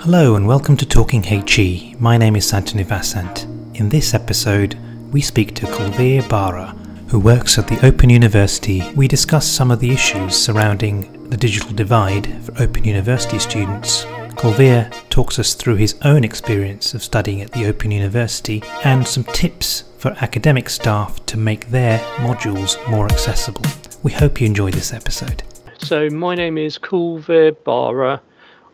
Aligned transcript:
Hello 0.00 0.36
and 0.36 0.46
welcome 0.46 0.74
to 0.78 0.86
Talking 0.86 1.22
HE. 1.22 1.96
My 1.98 2.16
name 2.16 2.34
is 2.34 2.50
Santanu 2.50 2.82
Vasant. 2.86 3.44
In 3.78 3.90
this 3.90 4.14
episode, 4.14 4.78
we 5.12 5.20
speak 5.20 5.54
to 5.56 5.66
Kulveer 5.66 6.26
Bara, 6.30 6.68
who 7.08 7.20
works 7.20 7.58
at 7.58 7.68
the 7.68 7.84
Open 7.84 8.08
University. 8.08 8.82
We 8.96 9.06
discuss 9.06 9.46
some 9.46 9.70
of 9.70 9.80
the 9.80 9.90
issues 9.90 10.34
surrounding 10.34 11.28
the 11.28 11.36
digital 11.36 11.74
divide 11.74 12.42
for 12.42 12.62
Open 12.62 12.84
University 12.84 13.38
students. 13.38 14.06
Kulveer 14.36 14.90
talks 15.10 15.38
us 15.38 15.52
through 15.52 15.76
his 15.76 15.98
own 16.02 16.24
experience 16.24 16.94
of 16.94 17.04
studying 17.04 17.42
at 17.42 17.52
the 17.52 17.66
Open 17.66 17.90
University 17.90 18.62
and 18.82 19.06
some 19.06 19.24
tips 19.24 19.84
for 19.98 20.16
academic 20.22 20.70
staff 20.70 21.26
to 21.26 21.36
make 21.36 21.68
their 21.68 21.98
modules 22.16 22.78
more 22.88 23.04
accessible. 23.04 23.66
We 24.02 24.12
hope 24.12 24.40
you 24.40 24.46
enjoy 24.46 24.70
this 24.70 24.94
episode. 24.94 25.42
So, 25.80 26.10
my 26.10 26.34
name 26.34 26.58
is 26.58 26.76
Kulveer 26.76 27.56
Bara. 27.64 28.20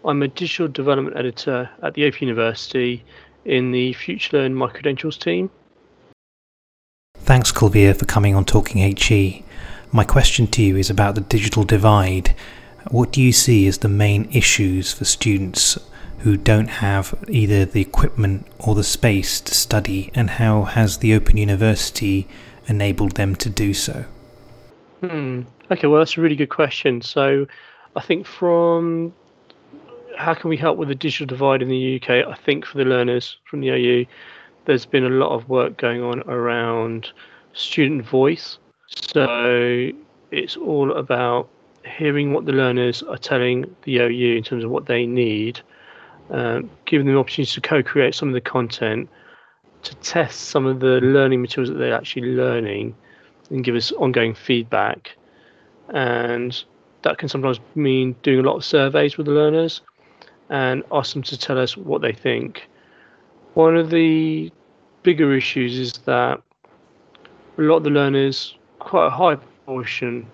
I'm 0.05 0.23
a 0.23 0.29
digital 0.29 0.69
development 0.69 1.17
editor 1.17 1.69
at 1.83 1.95
the 1.95 2.07
Open 2.07 2.29
University 2.29 3.05
in 3.45 3.73
the 3.73 3.93
FutureLearn 3.95 4.55
My 4.55 4.69
Credentials 4.69 5.19
team. 5.19 5.51
Thanks, 7.19 7.53
Kulveer, 7.53 7.95
for 7.97 8.07
coming 8.07 8.35
on 8.35 8.47
Talking 8.47 8.79
HE. 8.79 9.45
My 9.93 10.05
question 10.05 10.47
to 10.49 10.63
you 10.63 10.77
is 10.77 10.89
about 10.89 11.15
the 11.15 11.21
digital 11.21 11.63
divide. 11.63 12.35
What 12.91 13.13
do 13.13 13.21
you 13.21 13.33
see 13.33 13.67
as 13.67 13.79
the 13.79 13.89
main 13.89 14.29
issues 14.33 14.93
for 14.93 15.05
students 15.05 15.79
who 16.21 16.39
don't 16.39 16.69
have 16.69 17.15
either 17.29 17.67
the 17.67 17.83
equipment 17.83 18.47
or 18.59 18.75
the 18.75 18.83
space 18.83 19.43
to 19.43 19.55
study, 19.55 20.11
and 20.15 20.31
how 20.31 20.63
has 20.63 20.99
the 20.99 21.15
Open 21.15 21.37
University 21.37 22.27
enabled 22.67 23.13
them 23.13 23.37
to 23.37 23.51
do 23.51 23.75
so? 23.75 24.07
Hmm. 25.11 25.43
Okay, 25.71 25.87
well, 25.87 25.99
that's 25.99 26.17
a 26.17 26.21
really 26.21 26.37
good 26.37 26.49
question. 26.51 27.03
So, 27.03 27.47
I 27.97 28.01
think 28.01 28.27
from 28.27 29.13
how 30.17 30.35
can 30.35 30.49
we 30.49 30.57
help 30.57 30.79
with 30.79 30.89
the 30.89 30.95
digital 30.95 31.27
divide 31.27 31.63
in 31.63 31.69
the 31.69 31.97
UK? 31.97 32.27
I 32.27 32.35
think 32.35 32.65
for 32.65 32.79
the 32.79 32.85
learners 32.85 33.37
from 33.45 33.61
the 33.61 33.69
OU, 33.71 34.07
there's 34.65 34.87
been 34.87 35.05
a 35.05 35.11
lot 35.11 35.35
of 35.35 35.49
work 35.49 35.77
going 35.77 36.03
on 36.03 36.21
around 36.23 37.13
student 37.53 38.05
voice. 38.07 38.59
So 38.87 39.91
it's 40.31 40.57
all 40.57 40.93
about 40.93 41.49
hearing 41.85 42.33
what 42.33 42.47
the 42.47 42.53
learners 42.53 43.03
are 43.03 43.19
telling 43.19 43.75
the 43.83 43.99
OU 43.99 44.37
in 44.37 44.43
terms 44.43 44.65
of 44.65 44.71
what 44.71 44.87
they 44.87 45.07
need, 45.07 45.61
um, 46.31 46.71
giving 46.87 47.07
them 47.07 47.15
the 47.15 47.21
opportunity 47.21 47.53
to 47.53 47.61
co-create 47.61 48.15
some 48.15 48.29
of 48.29 48.35
the 48.35 48.41
content, 48.41 49.09
to 49.83 49.95
test 49.97 50.49
some 50.49 50.65
of 50.65 50.81
the 50.81 51.01
learning 51.01 51.43
materials 51.43 51.69
that 51.69 51.79
they're 51.79 51.95
actually 51.95 52.33
learning, 52.35 52.95
and 53.51 53.65
give 53.65 53.75
us 53.75 53.93
ongoing 53.93 54.35
feedback. 54.35 55.17
And 55.89 56.65
that 57.03 57.19
can 57.19 57.29
sometimes 57.29 57.61
mean 57.75 58.17
doing 58.23 58.41
a 58.41 58.43
lot 58.43 58.57
of 58.57 58.65
surveys 58.65 59.17
with 59.17 59.27
the 59.27 59.33
learners 59.33 59.83
and 60.51 60.83
ask 60.93 61.13
them 61.13 61.23
to 61.23 61.39
tell 61.39 61.59
us 61.59 61.77
what 61.77 62.03
they 62.03 62.13
think. 62.13 62.69
One 63.55 63.77
of 63.77 63.91
the 63.91 64.51
bigger 65.03 65.35
issues 65.35 65.79
is 65.79 65.93
that 66.05 66.41
a 67.59 67.63
lot 67.63 67.77
of 67.77 67.85
the 67.85 67.91
learners, 67.91 68.57
quite 68.79 69.07
a 69.07 69.11
high 69.11 69.37
proportion 69.37 70.27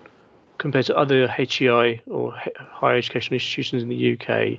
compared 0.59 0.87
to 0.87 0.97
other 0.97 1.27
HEI 1.29 2.01
or 2.07 2.35
higher 2.57 2.97
education 2.97 3.35
institutions 3.35 3.83
in 3.83 3.89
the 3.89 4.19
UK, 4.19 4.59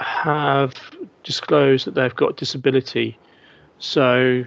have 0.00 0.74
disclosed 1.22 1.86
that 1.86 1.94
they've 1.94 2.14
got 2.14 2.36
disability. 2.36 3.18
So 3.78 4.44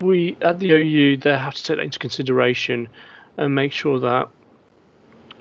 we 0.00 0.36
at 0.42 0.58
the 0.58 0.72
OU 0.72 1.16
they 1.18 1.36
have 1.36 1.54
to 1.54 1.62
take 1.62 1.76
that 1.78 1.82
into 1.82 1.98
consideration 1.98 2.88
and 3.36 3.54
make 3.54 3.72
sure 3.72 3.98
that 3.98 4.28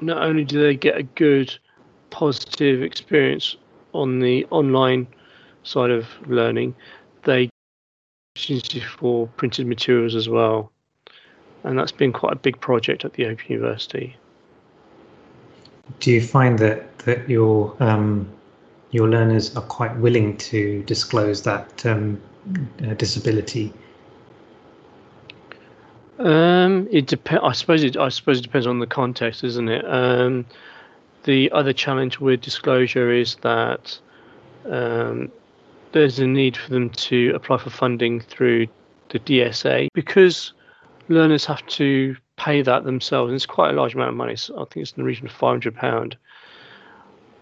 not 0.02 0.22
only 0.22 0.44
do 0.44 0.62
they 0.62 0.76
get 0.76 0.98
a 0.98 1.04
good 1.04 1.58
positive 2.10 2.82
experience 2.82 3.56
on 3.94 4.20
the 4.20 4.46
online 4.52 5.08
side 5.64 5.90
of 5.90 6.06
learning, 6.28 6.76
they 7.24 7.50
opportunity 8.36 8.80
for 8.80 9.28
printed 9.38 9.66
materials 9.66 10.16
as 10.16 10.30
well. 10.30 10.72
And 11.64 11.78
that's 11.78 11.92
been 11.92 12.14
quite 12.14 12.34
a 12.34 12.38
big 12.38 12.60
project 12.60 13.04
at 13.04 13.14
the 13.14 13.26
Open 13.26 13.46
University. 13.48 14.16
Do 16.00 16.12
you 16.12 16.22
find 16.22 16.60
that 16.60 16.98
that 17.00 17.28
your 17.30 17.76
um, 17.80 18.30
your 18.92 19.10
learners 19.10 19.56
are 19.56 19.64
quite 19.64 19.96
willing 19.98 20.38
to 20.38 20.84
disclose 20.84 21.42
that 21.44 21.86
um, 21.86 22.22
uh, 22.84 22.94
disability? 22.94 23.74
Um, 26.20 26.88
it 26.92 27.06
depends. 27.06 27.44
I 27.44 27.52
suppose 27.52 27.84
it. 27.84 27.98
I 27.98 28.10
suppose 28.10 28.40
it 28.40 28.44
depends 28.44 28.68
on 28.68 28.80
the 28.80 28.88
context, 28.88 29.44
isn't 29.44 29.70
it? 29.70 29.86
Um, 29.86 30.46
the 31.24 31.52
other 31.52 31.74
challenge 31.74 32.20
with 32.20 32.42
disclosure 32.42 33.12
is 33.12 33.36
that 33.42 34.00
um, 34.70 35.32
there's 35.92 36.20
a 36.20 36.28
need 36.28 36.58
for 36.58 36.70
them 36.72 36.90
to 36.90 37.32
apply 37.36 37.58
for 37.58 37.70
funding 37.70 38.20
through 38.22 38.68
the 39.10 39.20
DSA 39.20 39.90
because 39.94 40.54
learners 41.08 41.46
have 41.46 41.66
to 41.68 42.16
pay 42.38 42.62
that 42.62 42.84
themselves. 42.84 43.30
And 43.30 43.36
it's 43.36 43.46
quite 43.46 43.72
a 43.72 43.74
large 43.74 43.94
amount 43.94 44.10
of 44.10 44.16
money. 44.16 44.36
So 44.36 44.56
I 44.56 44.66
think 44.66 44.78
it's 44.78 44.92
in 44.92 45.02
the 45.02 45.06
region 45.06 45.28
of 45.28 45.34
£500. 45.34 46.14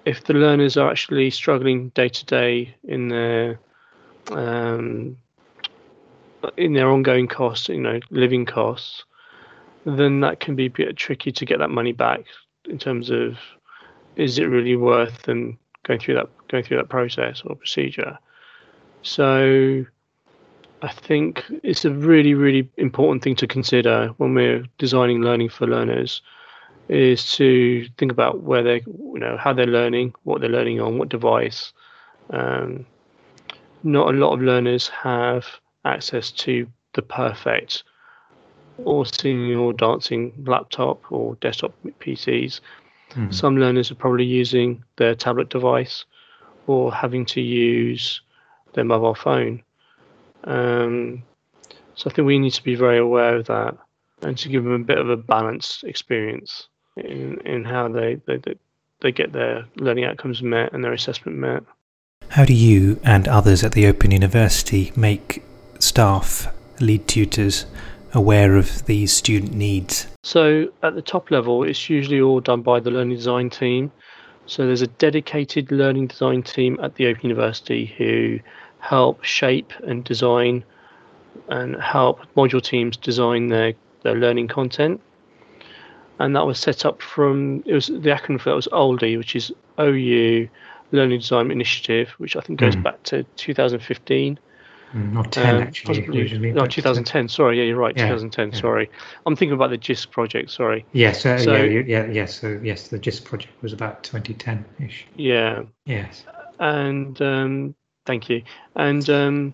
If 0.06 0.24
the 0.26 0.34
learners 0.34 0.78
are 0.78 0.90
actually 0.90 1.30
struggling 1.32 1.90
day 1.90 2.10
to 2.10 2.26
day 2.26 2.76
in 2.84 3.08
their 3.08 3.60
um, 4.32 5.18
in 6.58 6.74
their 6.74 6.90
ongoing 6.90 7.28
costs, 7.28 7.70
you 7.70 7.80
know, 7.80 8.00
living 8.10 8.46
costs, 8.46 9.04
then 9.86 10.20
that 10.22 10.40
can 10.40 10.56
be 10.56 10.66
a 10.66 10.70
bit 10.70 10.96
tricky 10.96 11.32
to 11.32 11.46
get 11.46 11.60
that 11.60 11.70
money 11.70 11.92
back 11.92 12.26
in 12.66 12.78
terms 12.78 13.10
of 13.10 13.38
is 14.16 14.40
it 14.40 14.46
really 14.46 14.76
worth 14.76 15.24
them 15.24 15.58
going 15.84 16.00
through 16.00 16.16
that 16.16 16.30
going 16.48 16.64
through 16.64 16.78
that 16.78 16.90
process 16.90 17.42
or 17.46 17.56
procedure? 17.56 18.18
So 19.02 19.86
I 20.82 20.92
think 20.92 21.44
it's 21.64 21.86
a 21.86 21.92
really, 21.92 22.34
really 22.34 22.70
important 22.78 23.24
thing 23.24 23.36
to 23.38 23.48
consider 23.48 24.10
when 24.18 24.34
we're 24.34 24.66
designing 24.78 25.22
learning 25.22 25.50
for 25.50 25.68
learners 25.68 26.22
is 26.88 27.34
to 27.34 27.88
think 27.98 28.12
about 28.12 28.44
where 28.44 28.62
they 28.62 28.84
you 28.86 29.20
know 29.20 29.38
how 29.38 29.54
they're 29.54 29.66
learning, 29.66 30.14
what 30.24 30.42
they're 30.42 30.50
learning 30.50 30.82
on, 30.82 30.98
what 30.98 31.10
device. 31.10 31.74
Um, 32.32 32.86
not 33.84 34.14
a 34.14 34.18
lot 34.18 34.34
of 34.34 34.42
learners 34.42 34.88
have 34.90 35.46
access 35.86 36.32
to 36.32 36.68
the 36.94 37.02
perfect 37.02 37.84
or 38.78 39.06
singing 39.06 39.56
or 39.56 39.72
dancing 39.72 40.34
laptop 40.46 41.12
or 41.12 41.36
desktop 41.36 41.74
PCs 42.00 42.60
Mm-hmm. 43.16 43.32
Some 43.32 43.58
learners 43.58 43.92
are 43.92 43.96
probably 43.96 44.26
using 44.26 44.84
their 44.98 45.16
tablet 45.16 45.50
device 45.50 46.06
or 46.68 46.94
having 46.94 47.26
to 47.28 47.42
use 47.42 48.22
their 48.74 48.84
mobile 48.84 49.16
phone. 49.16 49.64
Um, 50.44 51.24
so 51.96 52.10
I 52.10 52.14
think 52.14 52.26
we 52.26 52.40
need 52.40 52.54
to 52.54 52.64
be 52.64 52.76
very 52.76 52.98
aware 52.98 53.38
of 53.38 53.48
that 53.48 53.78
and 54.22 54.38
to 54.38 54.50
give 54.50 54.64
them 54.64 54.74
a 54.74 54.80
bit 54.80 54.98
of 54.98 55.10
a 55.10 55.18
balanced 55.18 55.84
experience 55.86 56.68
in, 56.98 57.40
in 57.46 57.64
how 57.64 57.88
they, 57.88 58.16
they, 58.26 58.40
they 59.02 59.12
get 59.12 59.32
their 59.32 59.66
learning 59.76 60.06
outcomes 60.06 60.42
met 60.42 60.74
and 60.74 60.84
their 60.84 60.94
assessment 60.94 61.38
met. 61.38 61.64
How 62.30 62.44
do 62.44 62.54
you 62.54 63.00
and 63.04 63.28
others 63.28 63.64
at 63.64 63.74
the 63.74 63.86
Open 63.88 64.12
University 64.12 64.92
make 64.96 65.44
staff, 65.80 66.48
lead 66.80 67.08
tutors, 67.08 67.66
aware 68.14 68.56
of 68.56 68.86
these 68.86 69.12
student 69.12 69.54
needs? 69.54 70.08
So, 70.24 70.72
at 70.84 70.96
the 70.96 71.02
top 71.02 71.32
level, 71.32 71.64
it's 71.64 71.90
usually 71.90 72.22
all 72.22 72.40
done 72.40 72.62
by 72.62 72.80
the 72.80 72.92
learning 72.92 73.18
design 73.18 73.50
team. 73.50 73.92
So, 74.46 74.66
there's 74.66 74.82
a 74.82 74.88
dedicated 74.88 75.72
learning 75.72 76.08
design 76.08 76.44
team 76.44 76.80
at 76.82 76.96
the 76.96 77.08
Open 77.08 77.22
University 77.24 77.94
who 77.98 78.40
help 78.80 79.24
shape 79.24 79.74
and 79.86 80.04
design 80.04 80.64
and 81.50 81.76
help 81.82 82.22
module 82.36 82.62
teams 82.62 82.98
design 82.98 83.50
their, 83.50 83.74
their 84.04 84.16
learning 84.16 84.48
content. 84.48 85.02
And 86.20 86.36
that 86.36 86.46
was 86.46 86.60
set 86.60 86.86
up 86.86 87.02
from, 87.02 87.64
it 87.66 87.74
was 87.74 87.88
the 87.88 88.10
acronym 88.10 88.40
for 88.40 88.50
that 88.50 88.56
was 88.56 88.70
OLDI, 88.72 89.18
which 89.18 89.36
is 89.36 89.52
OU 89.80 90.48
Learning 90.92 91.20
Design 91.20 91.52
Initiative, 91.52 92.10
which 92.20 92.36
I 92.36 92.42
think 92.42 92.60
goes 92.60 92.76
mm. 92.76 92.84
back 92.84 93.04
to 93.04 93.24
2015. 93.36 94.40
Mm, 94.96 95.12
not 95.12 95.32
10 95.32 95.56
um, 95.56 95.62
actually 95.62 96.02
possibly, 96.02 96.22
originally. 96.22 96.52
No, 96.54 96.66
2010. 96.66 97.28
Sorry, 97.28 97.58
yeah, 97.58 97.66
you're 97.66 97.78
right. 97.78 97.96
Yeah, 97.98 98.04
2010. 98.04 98.52
Yeah. 98.52 98.60
Sorry, 98.60 98.90
I'm 99.26 99.36
thinking 99.36 99.54
about 99.54 99.70
the 99.70 99.78
JISC 99.78 100.10
project. 100.10 100.52
Sorry. 100.52 100.86
Yes, 100.94 101.26
uh, 101.26 101.38
so, 101.38 101.54
yeah, 101.54 101.82
yeah, 101.86 102.06
yes. 102.06 102.40
So 102.40 102.60
yes, 102.64 102.88
the 102.88 102.98
JISC 102.98 103.26
project 103.26 103.54
was 103.62 103.74
about 103.74 104.04
2010-ish. 104.04 105.06
Yeah. 105.18 105.64
Yes. 105.86 106.24
And 106.60 107.22
um, 107.22 107.76
thank 108.06 108.30
you. 108.30 108.44
And 108.76 109.10
um, 109.10 109.54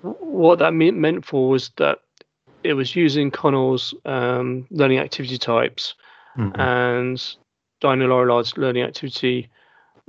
what 0.00 0.60
that 0.60 0.72
meant 0.72 1.26
for 1.26 1.50
was 1.50 1.70
that 1.76 1.98
it 2.62 2.72
was 2.72 2.96
using 2.96 3.30
Conole's 3.30 3.94
um, 4.06 4.66
learning 4.70 4.98
activity 4.98 5.36
types 5.36 5.94
mm-hmm. 6.38 6.58
and 6.58 7.36
Diana 7.80 8.06
Laurillard's 8.06 8.56
learning 8.56 8.84
activity 8.84 9.50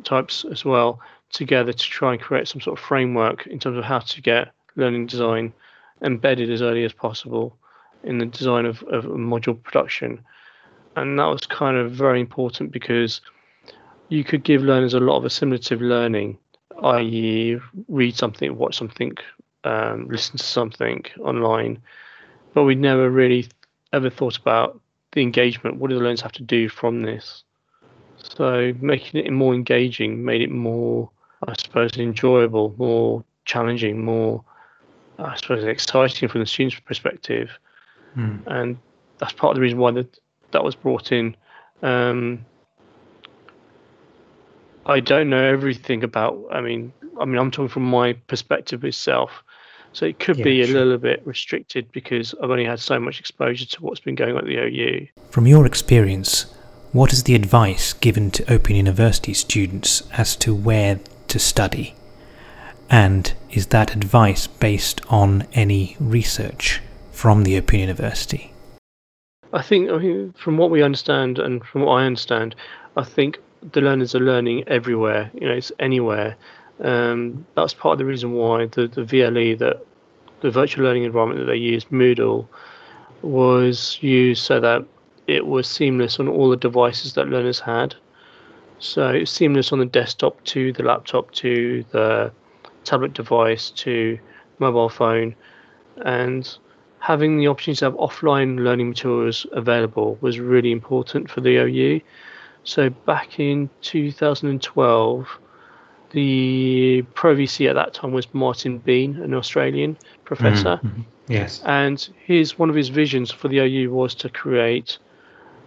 types 0.06 0.46
as 0.50 0.63
well 0.63 1.02
together 1.31 1.74
to 1.74 1.83
try 1.83 2.13
and 2.13 2.22
create 2.22 2.48
some 2.48 2.62
sort 2.62 2.80
of 2.80 2.86
framework 2.86 3.48
in 3.48 3.60
terms 3.60 3.77
of 3.77 3.83
how 3.83 4.00
to 4.00 4.22
get 4.22 4.51
learning 4.75 5.07
design 5.07 5.54
embedded 6.01 6.50
as 6.50 6.62
early 6.62 6.83
as 6.83 6.94
possible 6.94 7.57
in 8.04 8.18
the 8.18 8.25
design 8.25 8.66
of, 8.66 8.83
of 8.83 9.06
module 9.06 9.62
production. 9.62 10.24
And 10.95 11.19
that 11.19 11.25
was 11.25 11.45
kind 11.45 11.77
of 11.77 11.92
very 11.92 12.19
important 12.22 12.72
because 12.72 13.22
you 14.10 14.24
could 14.24 14.44
give 14.44 14.62
learners 14.62 14.94
a 14.94 15.00
lot 15.00 15.18
of 15.18 15.25
assimilative 15.25 15.81
learning, 15.81 16.38
i.e., 16.83 17.57
read 17.88 18.16
something, 18.16 18.56
watch 18.57 18.78
something, 18.78 19.18
um, 19.63 20.07
listen 20.07 20.38
to 20.38 20.44
something 20.44 21.04
online, 21.19 21.81
but 22.54 22.63
we'd 22.63 22.80
never 22.80 23.10
really 23.10 23.48
ever 23.92 24.10
thought 24.10 24.38
about 24.38 24.80
the 25.13 25.21
engagement. 25.21 25.78
What 25.78 25.89
do 25.89 25.95
the 25.95 26.01
learners 26.01 26.21
have 26.21 26.33
to 26.33 26.44
do 26.44 26.69
from 26.69 27.01
this? 27.01 27.44
So 28.18 28.74
making 28.80 29.25
it 29.25 29.31
more 29.31 29.54
engaging 29.54 30.24
made 30.24 30.42
it 30.42 30.51
more, 30.51 31.10
I 31.47 31.53
suppose, 31.53 31.97
enjoyable, 31.97 32.74
more 32.77 33.24
challenging, 33.45 34.03
more, 34.03 34.44
I 35.19 35.36
suppose, 35.36 35.63
exciting 35.63 36.30
from 36.30 36.42
the 36.42 36.47
student's 36.47 36.80
perspective. 36.80 37.50
Mm. 38.18 38.42
And 38.47 38.77
that's 39.19 39.33
part 39.33 39.51
of 39.51 39.56
the 39.56 39.62
reason 39.62 39.77
why 39.77 39.92
that 39.92 40.19
that 40.51 40.63
was 40.63 40.75
brought 40.75 41.12
in. 41.12 41.36
Um, 41.81 42.45
I 44.86 45.00
don't 45.00 45.30
know 45.30 45.44
everything 45.44 46.03
about. 46.03 46.44
I 46.51 46.62
mean, 46.62 46.94
I 47.19 47.25
mean, 47.25 47.38
I'm 47.38 47.51
talking 47.51 47.69
from 47.69 47.83
my 47.83 48.13
perspective 48.13 48.83
itself. 48.83 49.44
So 49.94 50.06
it 50.06 50.19
could 50.19 50.38
yeah, 50.38 50.44
be 50.44 50.62
a 50.62 50.68
sure. 50.68 50.83
little 50.83 50.97
bit 50.97 51.25
restricted 51.25 51.89
because 51.94 52.36
I've 52.44 52.50
only 52.50 52.65
had 52.65 52.81
so 52.81 53.00
much 53.00 53.19
exposure 53.19 53.65
to 53.65 53.81
what's 53.81 54.01
been 54.01 54.15
going 54.15 54.36
on 54.36 54.39
at 54.39 54.45
the 54.45 54.57
OU. 54.57 55.07
From 55.30 55.47
your 55.47 55.65
experience, 55.65 56.53
what 56.92 57.13
is 57.13 57.24
the 57.24 57.33
advice 57.33 57.94
given 57.94 58.30
to 58.31 58.53
Open 58.53 58.75
University 58.75 59.33
students 59.33 60.03
as 60.12 60.36
to 60.38 60.53
where 60.53 61.00
to 61.27 61.39
study? 61.39 61.95
And 62.89 63.33
is 63.50 63.68
that 63.68 63.95
advice 63.95 64.48
based 64.48 65.01
on 65.10 65.48
any 65.54 65.98
research 66.00 66.81
from 67.12 67.44
the 67.44 67.57
Open 67.57 67.80
University? 67.80 68.54
I 69.54 69.62
think, 69.62 69.89
I 69.89 69.98
mean, 69.98 70.33
from 70.38 70.57
what 70.57 70.69
we 70.69 70.83
understand 70.83 71.39
and 71.39 71.63
from 71.63 71.83
what 71.83 71.94
I 71.94 72.06
understand, 72.06 72.56
I 72.98 73.04
think 73.04 73.39
the 73.72 73.81
learners 73.81 74.13
are 74.13 74.19
learning 74.19 74.68
everywhere. 74.68 75.31
You 75.33 75.48
know, 75.48 75.54
it's 75.54 75.72
anywhere. 75.80 76.36
Um, 76.83 77.45
that's 77.56 77.74
part 77.74 77.94
of 77.94 78.00
the 78.00 78.06
reason 78.06 78.33
why 78.33 78.66
the, 78.66 78.88
the 78.88 79.04
VLE, 79.04 79.57
that 79.60 79.86
the 80.42 80.51
virtual 80.51 80.86
learning 80.86 81.04
environment 81.04 81.39
that 81.39 81.51
they 81.51 81.57
used, 81.57 81.89
Moodle, 81.89 82.48
was 83.21 83.98
used 84.01 84.44
so 84.44 84.60
that 84.60 84.86
it 85.28 85.48
was 85.48 85.68
seamless 85.68 86.19
on 86.19 86.28
all 86.28 86.50
the 86.50 86.57
devices 86.57 87.13
that 87.13 87.30
learners 87.30 87.60
had. 87.60 87.95
So 88.80 89.10
it's 89.10 89.31
seamless 89.31 89.72
on 89.72 89.80
the 89.80 89.86
desktop 89.86 90.44
to 90.45 90.74
the 90.74 90.83
laptop 90.83 91.31
to 91.31 91.86
the 91.92 92.31
tablet 92.83 93.13
device 93.13 93.72
to 93.72 94.19
mobile 94.60 94.89
phone, 94.89 95.36
and 96.04 96.57
having 97.00 97.38
the 97.38 97.48
opportunity 97.48 97.80
to 97.80 97.86
have 97.86 97.94
offline 97.95 98.60
learning 98.60 98.89
materials 98.89 99.45
available 99.51 100.18
was 100.22 100.39
really 100.39 100.72
important 100.72 101.30
for 101.30 101.42
the 101.42 101.57
OU. 101.57 102.01
So 102.63 102.89
back 102.89 103.39
in 103.39 103.69
2012 103.81 105.28
the 106.12 107.04
pro 107.13 107.36
VC 107.36 107.69
at 107.69 107.74
that 107.74 107.94
time 107.94 108.13
was 108.13 108.33
Martin 108.33 108.78
Bean, 108.80 109.18
an 109.21 109.33
Australian 109.33 109.98
professor. 110.24 110.80
Mm-hmm. 110.81 111.01
Yes. 111.28 111.62
And 111.66 112.07
his 112.24 112.57
one 112.57 112.69
of 112.69 112.75
his 112.75 112.89
visions 112.89 113.31
for 113.31 113.50
the 113.50 113.60
OU 113.60 113.92
was 113.92 114.16
to 114.16 114.30
create 114.30 114.98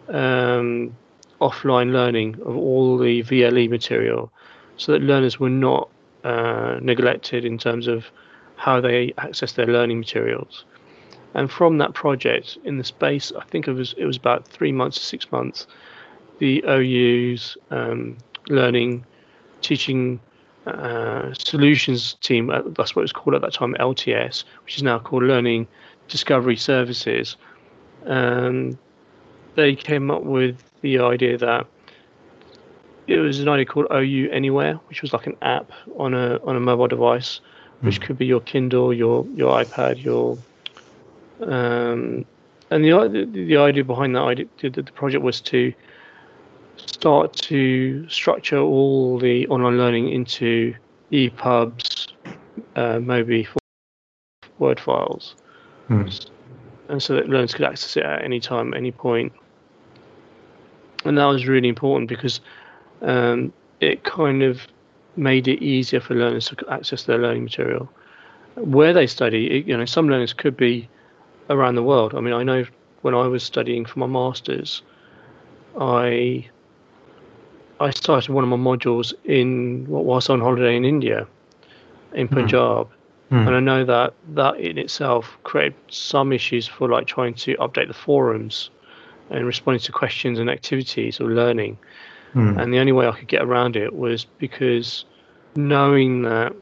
um, 0.08 0.96
offline 1.40 1.92
learning 1.92 2.36
of 2.44 2.56
all 2.56 2.98
the 2.98 3.22
VLE 3.22 3.68
material, 3.68 4.32
so 4.76 4.92
that 4.92 5.02
learners 5.02 5.38
were 5.38 5.50
not 5.50 5.88
uh, 6.24 6.78
neglected 6.82 7.44
in 7.44 7.58
terms 7.58 7.86
of 7.86 8.10
how 8.56 8.80
they 8.80 9.12
access 9.18 9.52
their 9.52 9.66
learning 9.66 9.98
materials. 9.98 10.64
And 11.34 11.50
from 11.50 11.78
that 11.78 11.94
project, 11.94 12.58
in 12.64 12.78
the 12.78 12.84
space, 12.84 13.32
I 13.38 13.44
think 13.44 13.68
it 13.68 13.72
was 13.72 13.94
it 13.98 14.06
was 14.06 14.16
about 14.16 14.46
three 14.46 14.72
months 14.72 14.98
to 14.98 15.04
six 15.04 15.30
months, 15.30 15.66
the 16.38 16.64
OU's 16.66 17.56
um, 17.70 18.16
learning, 18.48 19.04
teaching 19.60 20.20
uh, 20.66 21.32
solutions 21.34 22.14
team, 22.20 22.50
uh, 22.50 22.62
that's 22.76 22.94
what 22.94 23.00
it 23.00 23.04
was 23.04 23.12
called 23.12 23.34
at 23.34 23.42
that 23.42 23.52
time, 23.52 23.74
LTS, 23.80 24.44
which 24.64 24.76
is 24.76 24.82
now 24.82 24.98
called 24.98 25.22
Learning 25.22 25.66
Discovery 26.08 26.56
Services. 26.56 27.36
Um, 28.06 28.78
they 29.54 29.74
came 29.74 30.10
up 30.10 30.24
with 30.24 30.62
the 30.82 30.98
idea 30.98 31.38
that 31.38 31.66
it 33.06 33.18
was 33.18 33.40
an 33.40 33.48
idea 33.48 33.64
called 33.64 33.86
OU 33.90 34.28
Anywhere, 34.30 34.74
which 34.88 35.02
was 35.02 35.12
like 35.12 35.26
an 35.26 35.36
app 35.42 35.70
on 35.96 36.14
a 36.14 36.38
on 36.44 36.56
a 36.56 36.60
mobile 36.60 36.88
device, 36.88 37.40
which 37.80 38.00
mm. 38.00 38.04
could 38.04 38.18
be 38.18 38.26
your 38.26 38.40
Kindle, 38.40 38.92
your 38.92 39.26
your 39.34 39.52
iPad, 39.64 40.02
your 40.02 40.38
um, 41.40 42.24
and 42.70 42.84
the, 42.84 43.08
the 43.08 43.24
the 43.24 43.56
idea 43.56 43.84
behind 43.84 44.14
that 44.14 44.22
idea, 44.22 44.46
the, 44.60 44.68
the 44.68 44.82
project 44.92 45.24
was 45.24 45.40
to 45.40 45.72
start 46.76 47.32
to 47.34 48.08
structure 48.08 48.58
all 48.58 49.18
the 49.18 49.46
online 49.48 49.78
learning 49.78 50.10
into 50.10 50.74
EPUBs, 51.10 52.08
uh, 52.76 52.98
Mobi 52.98 53.48
Word 54.58 54.78
files, 54.78 55.34
hmm. 55.86 56.08
and 56.88 57.02
so 57.02 57.14
that 57.14 57.28
learners 57.28 57.54
could 57.54 57.64
access 57.64 57.96
it 57.96 58.02
at 58.02 58.22
any 58.22 58.40
time, 58.40 58.74
any 58.74 58.92
point. 58.92 59.32
And 61.04 61.18
that 61.18 61.26
was 61.26 61.46
really 61.46 61.68
important 61.68 62.08
because 62.08 62.40
um, 63.02 63.52
it 63.80 64.04
kind 64.04 64.42
of 64.42 64.66
made 65.16 65.48
it 65.48 65.62
easier 65.62 66.00
for 66.00 66.14
learners 66.14 66.48
to 66.48 66.56
access 66.70 67.04
their 67.04 67.18
learning 67.18 67.44
material. 67.44 67.88
Where 68.56 68.92
they 68.92 69.06
study, 69.06 69.64
you 69.66 69.76
know, 69.76 69.84
some 69.84 70.08
learners 70.08 70.32
could 70.32 70.56
be 70.56 70.88
around 71.50 71.76
the 71.76 71.82
world. 71.82 72.14
I 72.14 72.20
mean, 72.20 72.34
I 72.34 72.42
know 72.42 72.64
when 73.02 73.14
I 73.14 73.26
was 73.26 73.42
studying 73.42 73.84
for 73.84 73.98
my 74.00 74.06
masters, 74.06 74.82
I 75.80 76.48
I 77.80 77.90
started 77.90 78.32
one 78.32 78.42
of 78.42 78.50
my 78.50 78.56
modules 78.56 79.12
in 79.24 79.86
whilst 79.88 80.30
on 80.30 80.40
holiday 80.40 80.76
in 80.76 80.84
India, 80.84 81.26
in 82.12 82.26
hmm. 82.26 82.34
Punjab, 82.34 82.88
mm. 83.30 83.46
and 83.46 83.54
I 83.54 83.60
know 83.60 83.84
that 83.84 84.14
that 84.34 84.58
in 84.58 84.78
itself 84.78 85.38
created 85.44 85.76
some 85.88 86.32
issues 86.32 86.66
for 86.66 86.88
like 86.88 87.06
trying 87.06 87.34
to 87.34 87.54
update 87.56 87.86
the 87.86 87.94
forums 87.94 88.70
and 89.30 89.46
responding 89.46 89.80
to 89.80 89.92
questions 89.92 90.38
and 90.38 90.50
activities 90.50 91.20
or 91.20 91.30
learning. 91.30 91.78
Mm. 92.34 92.60
And 92.60 92.72
the 92.72 92.78
only 92.78 92.92
way 92.92 93.06
I 93.08 93.12
could 93.12 93.28
get 93.28 93.42
around 93.42 93.76
it 93.76 93.94
was 93.94 94.24
because 94.38 95.04
knowing 95.56 96.22
that 96.22 96.54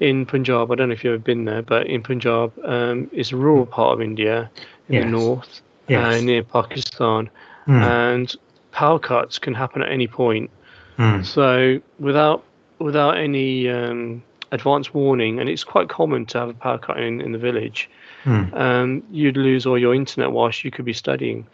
in 0.00 0.26
Punjab, 0.26 0.70
I 0.70 0.74
don't 0.74 0.88
know 0.88 0.94
if 0.94 1.04
you've 1.04 1.14
ever 1.14 1.22
been 1.22 1.44
there, 1.44 1.62
but 1.62 1.86
in 1.86 2.02
Punjab 2.02 2.52
um, 2.64 3.10
is 3.12 3.32
a 3.32 3.36
rural 3.36 3.66
part 3.66 3.94
of 3.94 4.00
India 4.00 4.50
in 4.88 4.94
yes. 4.94 5.04
the 5.04 5.10
north, 5.10 5.60
yes. 5.88 6.14
uh, 6.14 6.24
near 6.24 6.42
Pakistan, 6.42 7.30
mm. 7.66 7.82
and 7.82 8.34
power 8.72 8.98
cuts 8.98 9.38
can 9.38 9.54
happen 9.54 9.82
at 9.82 9.90
any 9.90 10.06
point. 10.06 10.50
Mm. 10.98 11.24
So 11.24 11.80
without 11.98 12.44
without 12.78 13.16
any 13.16 13.68
um, 13.68 14.22
advance 14.52 14.94
warning, 14.94 15.40
and 15.40 15.48
it's 15.48 15.64
quite 15.64 15.88
common 15.88 16.26
to 16.26 16.38
have 16.38 16.48
a 16.48 16.54
power 16.54 16.78
cut 16.78 16.98
in, 16.98 17.20
in 17.20 17.32
the 17.32 17.38
village, 17.38 17.90
mm. 18.24 18.54
um, 18.54 19.02
you'd 19.10 19.36
lose 19.36 19.66
all 19.66 19.78
your 19.78 19.94
internet 19.94 20.32
whilst 20.32 20.64
you 20.64 20.70
could 20.70 20.84
be 20.84 20.92
studying. 20.92 21.46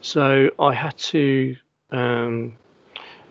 So 0.00 0.50
I 0.58 0.74
had 0.74 0.96
to 0.98 1.56
um, 1.90 2.56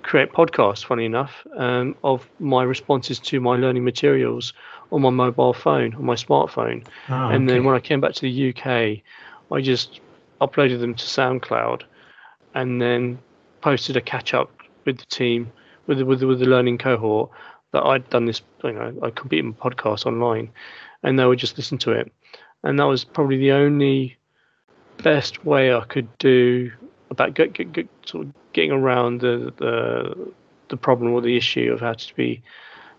create 0.03 0.31
podcasts, 0.31 0.85
funny 0.85 1.05
enough, 1.05 1.45
um, 1.57 1.95
of 2.03 2.27
my 2.39 2.63
responses 2.63 3.19
to 3.19 3.39
my 3.39 3.55
learning 3.55 3.83
materials 3.83 4.53
on 4.91 5.01
my 5.01 5.09
mobile 5.09 5.53
phone, 5.53 5.93
on 5.95 6.05
my 6.05 6.15
smartphone. 6.15 6.85
Oh, 7.09 7.29
and 7.29 7.49
then 7.49 7.63
when 7.63 7.75
I 7.75 7.79
came 7.79 8.01
back 8.01 8.13
to 8.13 8.21
the 8.21 8.49
UK, 8.49 9.01
I 9.51 9.61
just 9.61 9.99
uploaded 10.41 10.79
them 10.79 10.95
to 10.95 11.05
SoundCloud 11.05 11.83
and 12.53 12.81
then 12.81 13.19
posted 13.61 13.97
a 13.97 14.01
catch 14.01 14.33
up 14.33 14.51
with 14.85 14.97
the 14.99 15.05
team, 15.05 15.51
with 15.87 15.99
the, 15.99 16.05
with 16.05 16.19
the, 16.19 16.27
with 16.27 16.39
the 16.39 16.45
learning 16.45 16.77
cohort 16.77 17.29
that 17.71 17.83
I'd 17.83 18.09
done 18.09 18.25
this. 18.25 18.41
You 18.63 18.73
know, 18.73 18.93
I 19.03 19.09
completed 19.09 19.45
my 19.45 19.51
podcast 19.51 20.05
online, 20.05 20.51
and 21.03 21.17
they 21.17 21.25
would 21.25 21.39
just 21.39 21.57
listen 21.57 21.77
to 21.79 21.91
it, 21.91 22.11
and 22.63 22.79
that 22.79 22.85
was 22.85 23.03
probably 23.03 23.37
the 23.37 23.51
only 23.51 24.18
best 25.03 25.45
way 25.45 25.73
I 25.73 25.81
could 25.85 26.07
do 26.17 26.71
about 27.09 27.33
get, 27.33 27.53
get, 27.53 27.71
get, 27.73 27.87
sort 28.05 28.27
of 28.27 28.33
getting 28.53 28.71
around 28.71 29.21
the, 29.21 29.53
the 29.57 30.31
the 30.69 30.77
problem 30.77 31.11
or 31.11 31.21
the 31.21 31.35
issue 31.35 31.71
of 31.73 31.81
how 31.81 31.93
to 31.93 32.15
be 32.15 32.41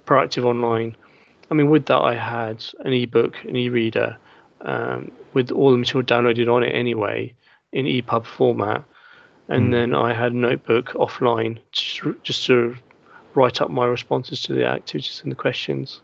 proactive 0.05 0.45
online. 0.45 0.97
I 1.51 1.55
mean, 1.55 1.71
with 1.71 1.87
that, 1.87 2.01
I 2.01 2.15
had 2.15 2.65
an 2.81 2.93
ebook, 2.93 3.37
an 3.45 3.57
e-reader, 3.57 4.17
um, 4.63 5.11
with 5.33 5.51
all 5.51 5.71
the 5.71 5.79
material 5.79 6.07
downloaded 6.07 6.53
on 6.53 6.63
it 6.63 6.71
anyway 6.71 7.33
in 7.73 7.87
EPUB 7.87 8.27
format, 8.27 8.85
and 9.49 9.69
mm. 9.69 9.73
then 9.73 9.95
I 9.95 10.13
had 10.13 10.33
a 10.33 10.37
notebook 10.37 10.89
offline 10.91 11.59
just 11.73 12.47
to 12.47 12.77
write 13.35 13.61
up 13.61 13.71
my 13.71 13.87
responses 13.87 14.43
to 14.43 14.55
the 14.55 14.67
activities 14.67 15.21
and 15.23 15.31
the 15.31 15.37
questions. 15.37 16.01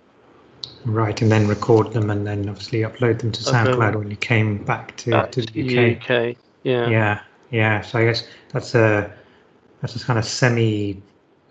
Right, 0.85 1.21
and 1.21 1.31
then 1.31 1.49
record 1.49 1.93
them, 1.93 2.11
and 2.11 2.27
then 2.27 2.49
obviously 2.49 2.81
upload 2.81 3.21
them 3.21 3.33
to 3.33 3.43
SoundCloud 3.43 3.89
okay. 3.89 3.97
when 3.97 4.11
you 4.11 4.17
came 4.17 4.65
back 4.65 4.97
to, 4.99 5.11
back 5.11 5.33
to 5.33 5.43
the 5.43 5.97
UK. 5.97 6.03
UK. 6.03 6.37
Yeah. 6.63 6.89
Yeah, 6.89 7.21
yeah. 7.51 7.81
So 7.83 7.99
I 7.99 8.05
guess 8.05 8.27
that's 8.53 8.75
a 8.75 9.13
that's 9.81 9.97
a 9.97 10.05
kind 10.05 10.19
of 10.19 10.25
semi, 10.25 11.03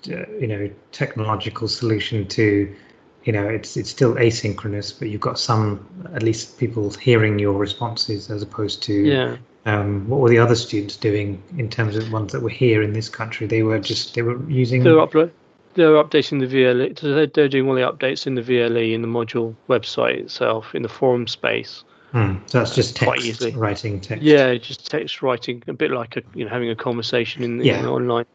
uh, 0.09 0.25
you 0.39 0.47
know, 0.47 0.69
technological 0.91 1.67
solution 1.67 2.27
to, 2.29 2.75
you 3.23 3.33
know, 3.33 3.47
it's 3.47 3.77
it's 3.77 3.89
still 3.89 4.15
asynchronous, 4.15 4.97
but 4.97 5.09
you've 5.09 5.21
got 5.21 5.39
some 5.39 5.87
at 6.13 6.23
least 6.23 6.57
people 6.57 6.89
hearing 6.91 7.39
your 7.39 7.53
responses 7.53 8.29
as 8.29 8.41
opposed 8.41 8.83
to 8.83 8.93
yeah 8.93 9.37
Um, 9.65 10.07
what 10.07 10.21
were 10.21 10.29
the 10.29 10.37
other 10.37 10.55
students 10.55 10.95
doing 10.95 11.41
in 11.57 11.69
terms 11.69 11.95
of 11.95 12.11
ones 12.11 12.31
that 12.33 12.41
were 12.41 12.49
here 12.49 12.83
in 12.83 12.93
this 12.93 13.09
country? 13.09 13.47
They 13.47 13.63
were 13.63 13.79
just 13.79 14.13
they 14.13 14.21
were 14.21 14.39
using. 14.49 14.83
They're, 14.83 14.93
upload, 14.93 15.31
they're 15.75 16.03
updating 16.03 16.39
the 16.39 16.47
VLE. 16.47 16.97
So 16.99 17.13
they're, 17.13 17.47
doing 17.47 17.67
all 17.67 17.75
the 17.75 17.81
updates 17.81 18.25
in 18.25 18.35
the 18.35 18.41
VLE 18.41 18.93
in 18.93 19.01
the 19.01 19.07
module 19.07 19.55
website 19.69 20.17
itself 20.17 20.73
in 20.73 20.81
the 20.81 20.89
forum 20.89 21.27
space. 21.27 21.83
Hmm. 22.11 22.37
So 22.45 22.59
that's 22.59 22.73
just 22.73 22.95
text 22.95 23.41
writing 23.55 23.99
text. 23.99 24.23
Yeah, 24.23 24.55
just 24.55 24.89
text 24.89 25.21
writing, 25.21 25.61
a 25.67 25.73
bit 25.73 25.91
like 25.91 26.15
a 26.15 26.23
you 26.33 26.45
know 26.45 26.49
having 26.49 26.69
a 26.69 26.75
conversation 26.75 27.43
in 27.43 27.57
the, 27.57 27.65
yeah. 27.65 27.79
in 27.79 27.85
online 27.85 28.25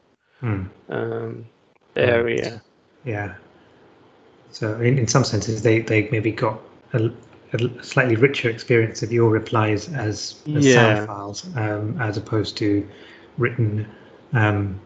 hmm. 0.40 0.64
um, 0.90 1.46
area. 1.96 2.62
Yeah. 3.04 3.34
So 4.50 4.78
in, 4.80 4.98
in 4.98 5.06
some 5.06 5.24
senses, 5.24 5.62
they 5.62 5.80
they 5.80 6.10
maybe 6.10 6.30
got 6.30 6.60
a, 6.92 7.10
a 7.54 7.82
slightly 7.82 8.16
richer 8.16 8.50
experience 8.50 9.02
of 9.02 9.12
your 9.12 9.30
replies 9.30 9.88
as, 9.94 10.42
as 10.54 10.66
yeah. 10.66 10.74
sound 10.74 11.06
files 11.06 11.56
um, 11.56 12.00
as 12.00 12.16
opposed 12.16 12.56
to 12.58 12.86
written 13.38 13.88
um, 14.34 14.78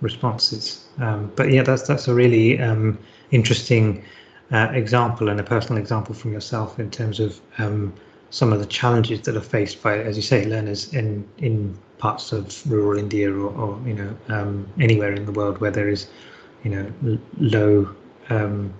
responses. 0.00 0.84
Um, 0.98 1.32
but 1.36 1.50
yeah, 1.50 1.62
that's 1.62 1.82
that's 1.82 2.08
a 2.08 2.14
really 2.14 2.60
um, 2.60 2.98
interesting 3.30 4.04
uh, 4.52 4.68
example 4.72 5.28
and 5.28 5.38
a 5.38 5.44
personal 5.44 5.80
example 5.80 6.14
from 6.14 6.32
yourself 6.32 6.78
in 6.78 6.90
terms 6.90 7.20
of 7.20 7.40
um, 7.58 7.92
some 8.30 8.52
of 8.52 8.58
the 8.58 8.66
challenges 8.66 9.22
that 9.22 9.36
are 9.36 9.40
faced 9.40 9.82
by, 9.82 9.98
as 9.98 10.16
you 10.16 10.22
say, 10.22 10.44
learners 10.46 10.92
in 10.92 11.28
in 11.38 11.76
parts 11.98 12.32
of 12.32 12.70
rural 12.70 12.98
India 12.98 13.30
or, 13.30 13.50
or 13.50 13.80
you 13.86 13.94
know 13.94 14.16
um, 14.28 14.66
anywhere 14.80 15.12
in 15.12 15.26
the 15.26 15.32
world 15.32 15.58
where 15.58 15.70
there 15.70 15.88
is, 15.88 16.08
you 16.64 16.70
know, 16.70 17.18
low, 17.38 17.94
um, 18.30 18.72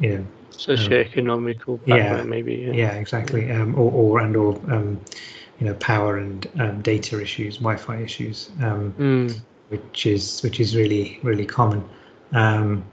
you 0.00 0.16
know, 0.16 0.26
socioeconomical 0.50 1.78
background, 1.80 2.18
yeah, 2.18 2.22
maybe. 2.22 2.54
Yeah, 2.54 2.72
yeah 2.72 2.92
exactly. 2.92 3.50
Um, 3.50 3.74
or, 3.74 3.90
or 3.92 4.20
and 4.20 4.36
or 4.36 4.54
um, 4.72 5.00
you 5.58 5.66
know, 5.66 5.74
power 5.74 6.16
and 6.16 6.46
um, 6.58 6.82
data 6.82 7.20
issues, 7.20 7.58
Wi-Fi 7.58 7.96
issues, 7.98 8.50
um, 8.62 8.92
mm. 8.98 9.40
Which 9.72 10.06
is 10.06 10.42
which 10.42 10.60
is 10.60 10.76
really 10.76 11.18
really 11.22 11.46
common, 11.46 11.82
um, 12.32 12.84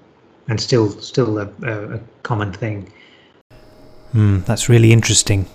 and 0.48 0.60
still 0.60 0.90
still 1.02 1.38
a, 1.40 1.50
a, 1.64 2.00
common 2.24 2.54
thing. 2.54 2.92
Mm, 4.14 4.46
that's 4.46 4.70
really 4.70 4.92
interesting. 4.94 5.46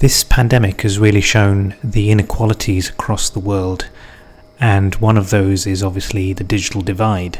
This 0.00 0.24
pandemic 0.24 0.82
has 0.82 0.98
really 0.98 1.20
shown 1.20 1.76
the 1.82 2.10
inequalities 2.10 2.90
across 2.90 3.30
the 3.30 3.38
world, 3.38 3.88
and 4.58 4.96
one 4.96 5.16
of 5.16 5.30
those 5.30 5.66
is 5.66 5.82
obviously 5.82 6.32
the 6.32 6.44
digital 6.44 6.82
divide. 6.82 7.38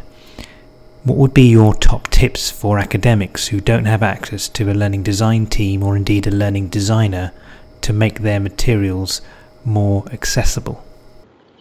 What 1.03 1.19
would 1.19 1.35
be 1.35 1.51
your 1.51 1.75
top 1.75 2.09
tips 2.09 2.51
for 2.51 2.79
academics 2.79 3.49
who 3.49 3.61
don't 3.61 3.85
have 3.87 4.03
access 4.03 4.49
to 4.51 4.71
a 4.71 4.73
learning 4.73 5.03
design 5.03 5.47
team 5.47 5.83
or 5.83 5.97
indeed 5.97 6.27
a 6.27 6.31
learning 6.31 6.69
designer 6.69 7.33
to 7.83 7.93
make 7.93 8.21
their 8.21 8.41
materials 8.41 9.21
more 9.65 10.05
accessible? 10.13 10.84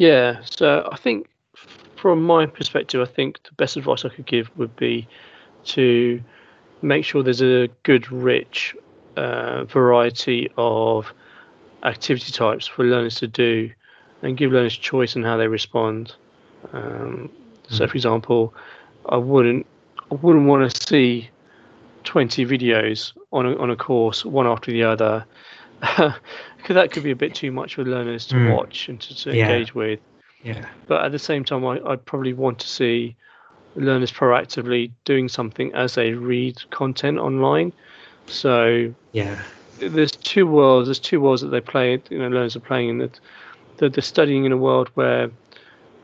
Yeah, 0.04 0.42
so 0.44 0.90
I 0.92 0.98
think 0.98 1.30
from 1.96 2.24
my 2.24 2.46
perspective, 2.46 3.00
I 3.00 3.06
think 3.06 3.42
the 3.44 3.54
best 3.54 3.78
advice 3.78 4.04
I 4.04 4.10
could 4.10 4.26
give 4.26 4.52
would 4.58 4.76
be 4.76 5.08
to 5.76 6.22
make 6.82 7.06
sure 7.06 7.24
there's 7.24 7.42
a 7.42 7.70
good, 7.84 8.12
rich 8.12 8.76
uh, 9.16 9.64
variety 9.64 10.52
of 10.58 11.14
activity 11.84 12.34
types 12.34 12.68
for 12.68 12.84
learners 12.84 13.16
to 13.20 13.28
do 13.30 13.72
and 14.24 14.36
give 14.36 14.52
learners 14.52 14.76
choice 14.76 15.16
in 15.16 15.24
how 15.24 15.38
they 15.38 15.48
respond. 15.48 16.14
Um, 16.74 17.32
so, 17.70 17.86
hmm. 17.86 17.90
for 17.90 17.96
example, 17.96 18.54
I 19.08 19.16
wouldn't 19.16 19.66
I 20.12 20.16
wouldn't 20.16 20.48
want 20.48 20.70
to 20.70 20.86
see 20.86 21.30
20 22.04 22.46
videos 22.46 23.14
on 23.32 23.46
a, 23.46 23.56
on 23.56 23.70
a 23.70 23.78
course 23.78 24.26
one 24.26 24.48
after 24.48 24.70
the 24.70 24.84
other 24.84 25.26
because 26.58 26.76
that 26.76 26.92
could 26.92 27.04
be 27.04 27.12
a 27.12 27.16
bit 27.16 27.36
too 27.36 27.52
much 27.52 27.76
for 27.76 27.84
learners 27.84 28.26
to 28.28 28.36
mm. 28.36 28.56
watch 28.56 28.88
and 28.88 29.02
to, 29.02 29.16
to 29.16 29.36
yeah. 29.36 29.50
engage 29.50 29.76
with. 29.76 30.00
Yeah. 30.42 30.66
But 30.88 31.04
at 31.04 31.12
the 31.12 31.20
same 31.20 31.44
time, 31.44 31.66
I, 31.66 31.80
I'd 31.86 32.06
probably 32.06 32.34
want 32.34 32.60
to 32.60 32.68
see 32.68 33.16
learners 33.76 34.12
proactively 34.12 34.92
doing 35.04 35.28
something 35.28 35.74
as 35.74 35.96
they 35.96 36.14
read 36.14 36.62
content 36.70 37.18
online. 37.18 37.74
So 38.28 38.94
yeah, 39.12 39.42
there's 39.80 40.12
two 40.12 40.48
worlds. 40.48 40.88
There's 40.88 41.00
two 41.00 41.20
worlds 41.20 41.42
that 41.42 41.50
they 41.50 41.62
play. 41.62 42.02
You 42.10 42.20
know, 42.20 42.30
learners 42.30 42.56
are 42.56 42.62
playing 42.62 42.90
in 42.90 42.98
that. 43.00 43.20
They're, 43.78 43.90
they're 43.90 44.02
studying 44.02 44.46
in 44.46 44.52
a 44.52 44.58
world 44.58 44.90
where 44.94 45.32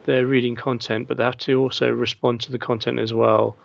they're 0.06 0.26
reading 0.26 0.56
content, 0.56 1.08
but 1.08 1.18
they 1.18 1.24
have 1.24 1.38
to 1.38 1.62
also 1.62 1.90
respond 1.90 2.42
to 2.42 2.52
the 2.52 2.60
content 2.60 3.00
as 3.00 3.14
well. 3.14 3.56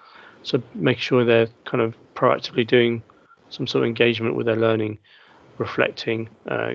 So 0.42 0.62
make 0.74 0.98
sure 0.98 1.24
they're 1.24 1.48
kind 1.64 1.80
of 1.80 1.96
proactively 2.14 2.66
doing 2.66 3.02
some 3.48 3.66
sort 3.66 3.82
of 3.82 3.88
engagement 3.88 4.36
with 4.36 4.46
their 4.46 4.56
learning, 4.56 4.98
reflecting. 5.58 6.28
Uh, 6.46 6.74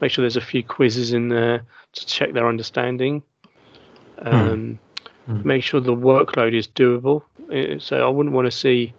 make 0.00 0.10
sure 0.10 0.22
there's 0.22 0.36
a 0.36 0.40
few 0.40 0.62
quizzes 0.62 1.12
in 1.12 1.28
there 1.28 1.62
to 1.92 2.06
check 2.06 2.32
their 2.32 2.48
understanding. 2.48 3.22
Hmm. 4.20 4.28
Um, 4.28 4.78
mm. 5.28 5.44
Make 5.44 5.62
sure 5.62 5.80
the 5.80 5.94
workload 5.94 6.54
is 6.54 6.68
doable. 6.68 7.22
Uh, 7.52 7.78
so 7.78 8.06
I 8.06 8.08
wouldn't 8.08 8.34
want 8.34 8.46
to 8.46 8.50
see 8.50 8.92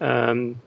um, 0.00 0.60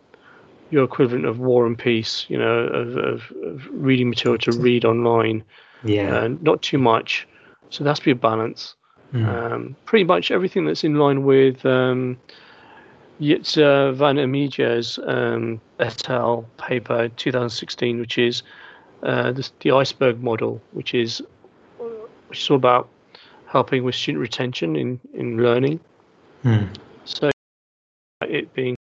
your 0.70 0.84
equivalent 0.84 1.26
of 1.26 1.40
War 1.40 1.66
and 1.66 1.78
Peace, 1.78 2.26
you 2.28 2.38
know, 2.38 2.60
of, 2.60 2.98
of, 2.98 3.32
of 3.44 3.68
reading 3.72 4.10
material 4.10 4.38
to 4.40 4.52
read 4.52 4.86
online. 4.86 5.44
Yeah. 5.84 6.18
Uh, 6.18 6.30
not 6.42 6.62
too 6.62 6.78
much. 6.78 7.28
So 7.70 7.84
there 7.84 7.92
has 7.92 8.00
to 8.00 8.06
be 8.06 8.12
a 8.12 8.16
balance. 8.16 8.76
Mm. 9.14 9.28
Um, 9.28 9.76
pretty 9.86 10.04
much 10.04 10.32
everything 10.32 10.66
that's 10.66 10.84
in 10.84 10.96
line 10.96 11.24
with 11.24 11.66
um, 11.66 12.18
Jitse 13.20 13.94
van 13.96 14.18
Ameijde's 14.18 15.00
um, 15.06 15.62
et 15.80 16.10
al. 16.10 16.46
paper 16.58 17.10
2016, 17.10 18.00
which 18.00 18.18
is 18.18 18.44
uh, 19.04 19.32
the, 19.32 19.50
the, 19.62 19.72
iceberg 19.72 20.22
model, 20.22 20.62
which 20.72 20.94
is 20.94 21.22
which 22.28 22.42
is 22.42 22.50
all 22.50 22.58
about 22.58 22.90
helping 23.48 23.84
with 23.84 23.96
student 23.96 24.22
retention 24.22 24.76
in 24.76 25.00
in 25.14 25.42
learning. 25.42 25.80
Mm. 26.44 26.68
So 27.06 27.32
it 28.22 28.54
being 28.54 28.76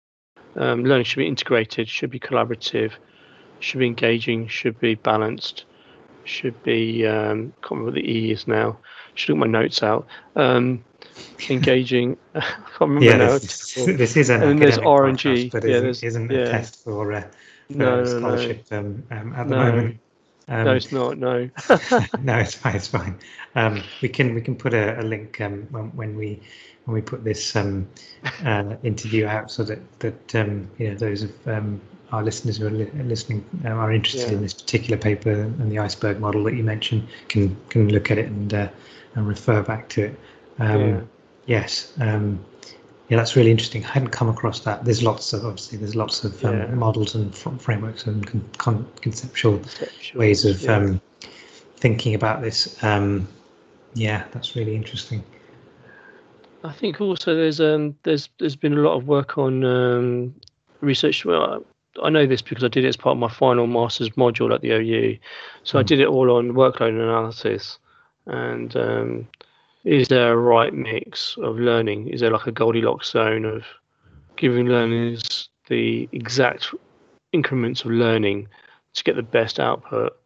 um, 0.57 0.85
learning 0.85 1.05
should 1.05 1.19
be 1.19 1.27
integrated, 1.27 1.89
should 1.89 2.11
be 2.11 2.21
collaborative, 2.21 2.93
should 3.59 3.79
be 3.79 3.87
engaging, 3.87 4.47
should 4.47 4.79
be 4.79 4.95
balanced, 4.95 5.65
should 6.25 6.61
be 6.63 7.07
um, 7.07 7.53
can't 7.63 7.71
remember 7.71 7.87
what 7.87 7.95
the 7.95 8.11
E 8.11 8.31
is 8.31 8.47
now. 8.47 8.79
Should 9.15 9.31
look 9.31 9.39
my 9.39 9.47
notes 9.47 9.83
out. 9.83 10.07
Um, 10.37 10.85
engaging. 11.51 12.17
I 12.35 12.41
can't 12.41 12.81
remember 12.81 13.05
yeah, 13.05 13.17
now. 13.17 13.33
This, 13.33 13.75
this 13.75 14.17
is 14.17 14.31
an 14.31 14.43
and 14.43 14.61
there's 14.61 14.79
RNG, 14.79 15.51
but 15.51 15.65
yeah, 15.65 15.77
isn't, 15.77 16.07
isn't 16.07 16.31
yeah. 16.31 16.39
a 16.39 16.47
test 16.47 16.83
for, 16.85 17.13
uh, 17.13 17.23
for 17.71 17.77
no, 17.77 18.05
scholarship 18.05 18.67
no. 18.71 18.79
Um, 18.79 19.05
um, 19.11 19.35
at 19.35 19.49
the 19.49 19.57
moment. 19.57 20.01
Um, 20.49 20.65
no, 20.65 20.75
it's 20.75 20.91
not. 20.91 21.17
No. 21.17 21.49
no, 22.23 22.39
it's 22.39 22.55
fine. 22.55 22.75
It's 22.75 22.89
fine. 22.89 23.19
Um, 23.55 23.83
we 24.03 24.09
can 24.09 24.35
we 24.35 24.41
can 24.41 24.57
put 24.57 24.75
a, 24.75 25.01
a 25.01 25.03
link 25.03 25.41
um, 25.41 25.69
when, 25.71 25.85
when, 25.97 26.17
we 26.17 26.43
when 26.85 26.95
we 26.95 27.03
put 27.03 27.23
this 27.23 27.55
um, 27.55 27.89
uh, 28.45 28.75
interview 28.83 29.27
out, 29.27 29.51
so 29.51 29.63
that 29.63 30.01
that 30.01 30.35
um, 30.35 30.69
you 30.79 30.89
know 30.89 30.97
those 30.97 31.23
of 31.23 31.49
um, 31.49 31.81
our 32.11 32.25
listeners 32.25 32.57
who 32.57 32.67
are 32.67 32.71
li- 32.71 32.91
listening 33.05 33.45
uh, 33.65 33.69
are 33.69 33.93
interested 33.93 34.31
yeah. 34.31 34.37
in 34.37 34.43
this 34.43 34.55
particular 34.55 34.97
paper 34.97 35.31
and 35.31 35.71
the 35.71 35.79
iceberg 35.79 36.19
model 36.19 36.43
that 36.45 36.55
you 36.55 36.65
mentioned 36.65 37.07
can 37.29 37.57
can 37.69 37.89
look 37.89 38.11
at 38.11 38.19
it 38.19 38.27
and 38.27 38.53
uh, 38.53 38.69
and 39.15 39.29
refer 39.29 39.63
back 39.63 39.89
to 39.91 40.07
it. 40.07 40.21
Um, 40.61 40.81
yeah. 40.81 41.01
Yes. 41.47 41.93
Um, 42.01 42.45
yeah, 43.09 43.17
that's 43.17 43.35
really 43.35 43.51
interesting. 43.51 43.85
I 43.85 43.89
hadn't 43.89 44.11
come 44.11 44.29
across 44.29 44.61
that. 44.61 44.85
There's 44.85 45.03
lots 45.03 45.33
of 45.33 45.45
obviously 45.45 45.79
there's 45.79 45.97
lots 45.97 46.23
of 46.23 46.45
um, 46.45 46.59
yeah. 46.59 46.67
models 46.67 47.17
and 47.17 47.35
frameworks 47.35 48.07
and 48.07 48.25
con- 48.25 48.49
con- 48.59 48.89
conceptual, 49.01 49.59
conceptual, 49.59 50.21
ways 50.21 50.45
of 50.45 50.65
um, 50.69 51.01
thinking 51.77 52.15
about 52.15 52.41
this. 52.41 52.81
Um, 52.85 53.27
yeah, 53.95 54.25
that's 54.31 54.55
really 54.55 54.77
interesting. 54.77 55.25
I 56.63 56.73
think 56.73 57.01
also 57.01 57.35
there's 57.35 57.61
um 57.61 57.97
there's 58.05 58.29
there's 58.39 58.55
been 58.55 58.75
a 58.75 58.81
lot 58.81 58.97
of 58.97 59.09
work 59.09 59.39
on 59.39 59.65
um, 59.65 60.35
research. 60.81 61.25
Well, 61.25 61.65
I 62.03 62.11
know 62.11 62.27
this 62.27 62.43
because 62.43 62.63
I 62.63 62.69
did 62.69 62.85
it 62.85 62.89
as 62.89 62.97
part 62.97 63.15
of 63.15 63.19
my 63.19 63.29
final 63.29 63.67
master's 63.67 64.11
module 64.11 64.55
at 64.55 64.61
the 64.61 64.71
OU. 64.71 65.19
So 65.65 65.77
mm. 65.77 65.81
I 65.81 65.83
hmm. 65.83 65.87
did 65.87 66.01
it 66.01 66.07
all 66.07 66.31
on 66.31 66.53
workload 66.53 66.91
analysis. 66.91 67.79
And 68.27 68.77
um, 68.77 69.29
is 69.85 70.09
there 70.09 70.33
a 70.33 70.37
right 70.37 70.73
mix 70.75 71.37
of 71.39 71.57
learning? 71.57 72.09
Is 72.09 72.21
there 72.21 72.31
like 72.31 72.47
a 72.47 72.53
Goldilocks 72.53 73.11
zone 73.11 73.45
of 73.45 73.65
giving 74.37 74.67
learners 74.67 75.49
the 75.69 76.09
exact 76.13 76.75
increments 77.33 77.85
of 77.85 77.91
learning 77.91 78.49
to 78.95 79.05
get 79.05 79.17
the 79.17 79.23
best 79.23 79.61
output? 79.61 80.17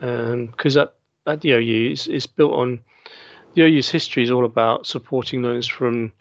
Because 0.00 0.76
um, 0.76 0.82
at, 0.82 0.94
at 1.26 1.40
the 1.40 1.52
OU, 1.52 1.92
it's, 1.92 2.06
it's 2.06 2.26
built 2.26 2.52
on 2.52 2.80
the 3.54 3.62
OU's 3.62 3.88
history 3.88 4.22
is 4.22 4.30
all 4.30 4.44
about 4.44 4.86
supporting 4.86 5.42
learners 5.42 5.66
from 5.66 6.12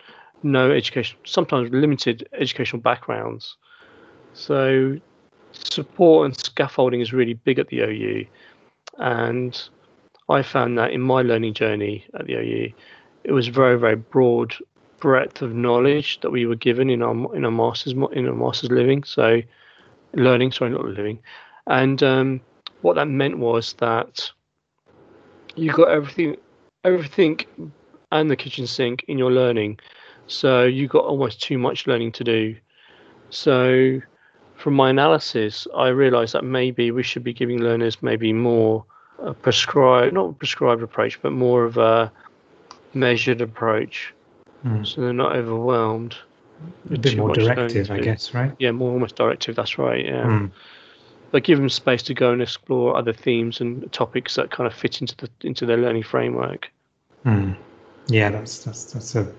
no 0.43 0.71
education, 0.71 1.17
sometimes 1.23 1.71
limited 1.71 2.27
educational 2.33 2.81
backgrounds 2.81 3.57
so 4.33 4.97
support 5.51 6.25
and 6.25 6.39
scaffolding 6.39 7.01
is 7.01 7.13
really 7.13 7.33
big 7.33 7.59
at 7.59 7.67
the 7.67 7.81
OU, 7.81 8.25
and 8.97 9.69
I 10.31 10.43
found 10.43 10.77
that 10.77 10.91
in 10.91 11.01
my 11.01 11.21
learning 11.21 11.53
journey 11.53 12.05
at 12.13 12.25
the 12.25 12.35
OU, 12.35 12.73
it 13.23 13.31
was 13.31 13.47
very 13.47 13.77
very 13.77 13.95
broad 13.95 14.55
breadth 14.99 15.41
of 15.41 15.53
knowledge 15.53 16.19
that 16.21 16.29
we 16.31 16.45
were 16.45 16.55
given 16.55 16.89
in 16.89 17.01
our 17.01 17.35
in 17.35 17.43
our 17.45 17.51
masters 17.51 17.93
in 18.13 18.27
our 18.27 18.35
masters 18.35 18.71
living. 18.71 19.03
So 19.03 19.41
learning, 20.13 20.51
sorry, 20.51 20.71
not 20.71 20.85
living, 20.85 21.19
and 21.67 22.01
um, 22.01 22.41
what 22.81 22.95
that 22.95 23.07
meant 23.07 23.37
was 23.37 23.73
that 23.73 24.31
you 25.55 25.71
got 25.71 25.89
everything, 25.89 26.37
everything, 26.83 27.39
and 28.11 28.31
the 28.31 28.35
kitchen 28.35 28.67
sink 28.67 29.03
in 29.07 29.17
your 29.17 29.31
learning. 29.31 29.79
So 30.27 30.63
you 30.63 30.87
got 30.87 31.03
almost 31.03 31.41
too 31.41 31.57
much 31.57 31.87
learning 31.87 32.13
to 32.13 32.23
do. 32.23 32.55
So 33.29 33.99
from 34.55 34.75
my 34.75 34.91
analysis, 34.91 35.67
I 35.75 35.89
realised 35.89 36.33
that 36.33 36.43
maybe 36.43 36.91
we 36.91 37.03
should 37.03 37.23
be 37.23 37.33
giving 37.33 37.59
learners 37.59 38.01
maybe 38.01 38.31
more 38.31 38.85
a 39.21 39.33
prescribed, 39.33 40.13
not 40.13 40.29
a 40.29 40.33
prescribed 40.33 40.81
approach, 40.81 41.21
but 41.21 41.31
more 41.31 41.63
of 41.63 41.77
a 41.77 42.11
measured 42.93 43.41
approach, 43.41 44.13
mm. 44.65 44.85
so 44.85 45.01
they're 45.01 45.13
not 45.13 45.35
overwhelmed. 45.35 46.15
A 46.91 46.97
bit 46.97 47.17
more 47.17 47.33
directive, 47.33 47.89
I 47.89 47.99
guess, 47.99 48.33
right? 48.33 48.53
Yeah, 48.59 48.71
more 48.71 48.91
almost 48.91 49.15
directive. 49.15 49.55
That's 49.55 49.77
right. 49.77 50.05
Yeah. 50.05 50.25
Mm. 50.25 50.51
But 51.31 51.43
give 51.43 51.57
them 51.57 51.69
space 51.69 52.03
to 52.03 52.13
go 52.13 52.31
and 52.31 52.41
explore 52.41 52.95
other 52.95 53.13
themes 53.13 53.61
and 53.61 53.91
topics 53.91 54.35
that 54.35 54.51
kind 54.51 54.67
of 54.67 54.73
fit 54.73 55.01
into 55.01 55.15
the 55.15 55.29
into 55.41 55.65
their 55.65 55.77
learning 55.77 56.03
framework. 56.03 56.71
Mm. 57.25 57.57
Yeah, 58.07 58.29
that's 58.29 58.63
that's 58.63 58.91
that's 58.91 59.15
a 59.15 59.31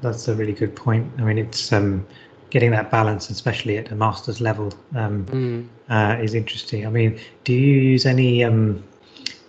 that's 0.00 0.28
a 0.28 0.34
really 0.34 0.52
good 0.52 0.74
point. 0.74 1.12
I 1.18 1.22
mean, 1.22 1.38
it's 1.38 1.72
um, 1.72 2.06
getting 2.52 2.70
that 2.70 2.90
balance, 2.90 3.30
especially 3.30 3.78
at 3.78 3.90
a 3.90 3.94
master's 3.94 4.38
level, 4.38 4.70
um, 4.94 5.24
mm. 5.24 5.66
uh, 5.88 6.22
is 6.22 6.34
interesting. 6.34 6.86
I 6.86 6.90
mean, 6.90 7.18
do 7.44 7.54
you 7.54 7.80
use 7.80 8.04
any 8.04 8.44
um, 8.44 8.84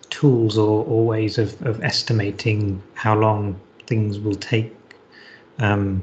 tools 0.09 0.57
or, 0.57 0.85
or 0.85 1.05
ways 1.05 1.37
of, 1.37 1.61
of 1.63 1.83
estimating 1.83 2.81
how 2.93 3.13
long 3.13 3.59
things 3.87 4.19
will 4.19 4.35
take? 4.35 4.73
Um, 5.59 6.01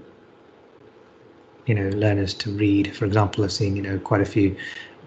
you 1.64 1.75
know, 1.75 1.88
learners 1.97 2.35
to 2.35 2.50
read. 2.50 2.95
For 2.95 3.07
example, 3.07 3.45
I've 3.45 3.52
seen 3.52 3.76
you 3.76 3.83
know 3.83 3.99
quite 3.99 4.21
a 4.21 4.26
few 4.26 4.54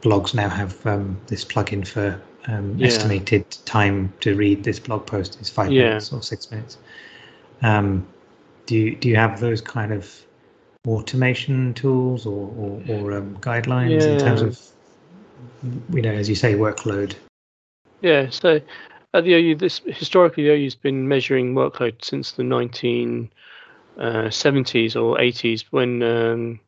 blogs 0.02 0.34
now 0.34 0.50
have 0.50 0.84
um, 0.88 1.22
this 1.28 1.46
plugin 1.46 1.88
for 1.88 2.20
um, 2.48 2.76
yeah. 2.76 2.88
estimated 2.88 3.52
time 3.66 4.12
to 4.22 4.36
read 4.36 4.64
this 4.64 4.80
blog 4.80 5.06
post 5.06 5.40
is 5.40 5.48
five 5.48 5.72
yeah. 5.72 5.90
minutes 5.90 6.12
or 6.12 6.24
six 6.24 6.50
minutes. 6.50 6.80
Um, 7.62 8.08
do 8.66 8.76
you 8.76 8.96
do 8.96 9.10
you 9.10 9.16
have 9.16 9.40
those 9.40 9.62
kind 9.62 9.94
of 9.94 10.24
automation 10.88 11.74
tools 11.74 12.26
or, 12.26 12.52
or, 12.58 12.82
or 12.90 13.14
um, 13.14 13.38
guidelines 13.38 14.02
yeah. 14.02 14.08
in 14.08 14.20
terms 14.20 14.42
of, 14.42 14.60
you 15.94 16.02
know, 16.02 16.12
as 16.12 16.28
you 16.28 16.36
say, 16.36 16.56
workload? 16.56 17.16
Yeah, 18.02 18.30
so 18.30 18.60
at 19.14 19.24
the 19.24 19.34
OU, 19.34 19.56
this 19.56 19.82
historically 19.86 20.44
the 20.44 20.52
OU's 20.52 20.76
been 20.76 21.08
measuring 21.08 21.54
workload 21.54 22.04
since 22.04 22.34
the 22.34 22.44
1970s 22.44 23.30
uh, 24.96 25.00
or 25.00 25.18
80s 25.18 25.66
when 25.70 26.04
um, 26.04 26.60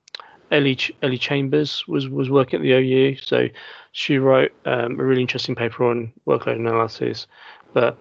Ellie 0.52 0.78
Ellie 1.02 1.18
Chambers 1.18 1.86
was 1.88 2.08
was 2.08 2.30
working 2.30 2.60
at 2.60 2.64
the 2.64 2.72
OU. 2.72 3.18
So 3.18 3.50
she 3.92 4.18
wrote 4.18 4.54
um, 4.66 5.00
a 5.00 5.04
really 5.04 5.22
interesting 5.22 5.56
paper 5.56 5.86
on 5.86 6.14
workload 6.28 6.56
analysis. 6.56 7.28
But 7.74 7.98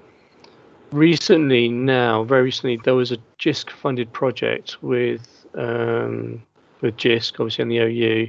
recently, 0.93 1.69
now 1.69 2.23
very 2.23 2.43
recently, 2.43 2.79
there 2.85 2.95
was 2.95 3.11
a 3.11 3.19
JISC 3.41 3.71
funded 3.71 4.13
project 4.13 4.83
with 4.83 5.27
um, 5.55 6.43
with 6.81 6.97
JISC, 6.97 7.33
obviously 7.41 7.63
and 7.63 7.71
the 7.71 7.79
OU, 7.79 8.29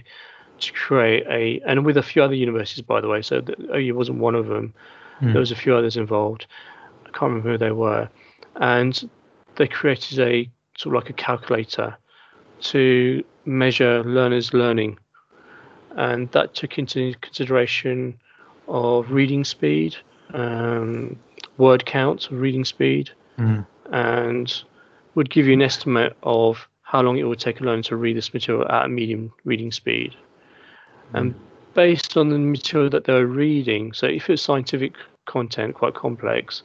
to 0.60 0.74
create 0.74 1.25
a, 1.27 1.62
and 1.67 1.86
with 1.86 1.98
a 1.98 2.03
few 2.03 2.24
other 2.24 2.36
universities, 2.36 2.82
by 2.82 3.01
the 3.01 3.08
way. 3.08 3.22
So 3.22 3.41
the 3.41 3.75
OU 3.75 3.96
wasn't 3.96 4.20
one 4.20 4.36
of 4.36 4.48
them. 4.48 4.74
Mm. 5.22 5.34
There 5.34 5.39
was 5.39 5.51
a 5.51 5.55
few 5.55 5.75
others 5.75 5.98
involved. 5.98 6.48
I 7.05 7.10
can't 7.10 7.32
remember 7.32 7.51
who 7.51 7.58
they 7.58 7.72
were, 7.72 8.10
and 8.55 9.10
they 9.55 9.67
created 9.67 10.20
a 10.20 10.50
sort 10.77 10.96
of 10.96 11.03
like 11.03 11.10
a 11.10 11.13
calculator 11.13 11.96
to 12.60 13.24
measure 13.46 14.03
learners' 14.03 14.53
learning, 14.53 14.98
and 15.96 16.32
that 16.32 16.53
took 16.53 16.77
into 16.77 17.13
consideration 17.22 18.20
of 18.67 19.12
reading 19.12 19.44
speed, 19.44 19.96
um, 20.34 21.17
word 21.58 21.86
count, 21.86 22.27
reading 22.32 22.65
speed, 22.65 23.10
mm. 23.38 23.65
and 23.91 24.63
would 25.15 25.29
give 25.29 25.48
you 25.48 25.53
an 25.53 25.62
estimate 25.62 26.15
of 26.24 26.67
how 26.96 27.02
long 27.02 27.18
it 27.18 27.24
would 27.24 27.40
take 27.40 27.60
a 27.60 27.64
learner 27.64 27.84
to 27.84 27.98
read 27.98 28.16
this 28.16 28.34
material 28.34 28.66
at 28.72 28.86
a 28.86 28.88
medium 28.88 29.34
reading 29.44 29.70
speed. 29.70 30.16
Mm. 31.12 31.20
And 31.20 31.36
based 31.74 32.16
on 32.16 32.29
the 32.29 32.40
material 32.40 32.90
that 32.92 33.03
they're 33.03 33.27
reading, 33.27 33.92
so 33.92 34.08
if 34.08 34.29
it's 34.29 34.42
scientific 34.42 34.94
content, 35.25 35.75
quite 35.75 35.94
complex, 35.94 36.64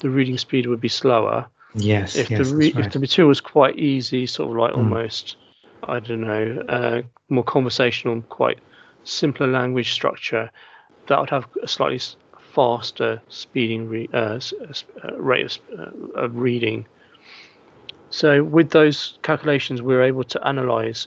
the 0.00 0.10
reading 0.10 0.36
speed 0.36 0.66
would 0.66 0.80
be 0.80 0.90
slower. 0.90 1.46
Yes. 1.74 2.16
If 2.16 2.30
yes, 2.30 2.38
the 2.38 2.54
re- 2.54 2.72
right. 2.72 2.84
if 2.84 2.92
the 2.92 2.98
material 2.98 3.28
was 3.28 3.40
quite 3.40 3.78
easy, 3.78 4.26
sort 4.26 4.50
of 4.50 4.56
like 4.56 4.72
mm. 4.74 4.78
almost, 4.78 5.36
I 5.84 6.00
don't 6.00 6.20
know, 6.20 6.62
uh, 6.68 7.02
more 7.30 7.44
conversational, 7.44 8.20
quite 8.28 8.58
simpler 9.04 9.46
language 9.46 9.94
structure, 9.94 10.50
that 11.06 11.18
would 11.18 11.30
have 11.30 11.46
a 11.62 11.66
slightly 11.66 12.00
faster 12.52 13.22
speeding 13.28 13.88
re- 13.88 14.10
uh, 14.12 14.38
uh, 15.02 15.16
rate 15.16 15.46
of, 15.46 15.80
uh, 15.80 16.20
of 16.20 16.36
reading 16.36 16.84
so 18.12 18.44
with 18.44 18.70
those 18.70 19.18
calculations, 19.22 19.80
we're 19.80 20.02
able 20.02 20.22
to 20.24 20.46
analyze 20.46 21.06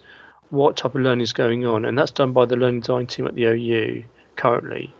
what 0.50 0.76
type 0.76 0.96
of 0.96 1.02
learning 1.02 1.22
is 1.22 1.34
going 1.34 1.64
on, 1.66 1.86
and 1.86 1.98
that's 1.98 2.10
done 2.10 2.34
by 2.34 2.46
the 2.46 2.56
learning 2.56 2.80
design 2.80 3.06
team 3.06 3.28
at 3.28 3.36
the 3.36 3.46
OU 3.46 4.04
currently. 4.36 4.94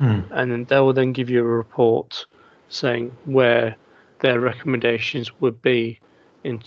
Mm. 0.00 0.28
And 0.32 0.50
then 0.50 0.64
they 0.64 0.80
will 0.80 0.92
then 0.92 1.12
give 1.12 1.30
you 1.30 1.38
a 1.38 1.44
report 1.44 2.26
saying 2.68 3.16
where 3.26 3.76
their 4.18 4.40
recommendations 4.40 5.30
would 5.40 5.62
be 5.62 6.00
in 6.42 6.60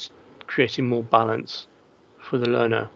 creating 0.47 0.88
more 0.88 1.03
balance 1.03 1.67
for 2.21 2.38
the 2.38 2.49
learner. 2.49 2.89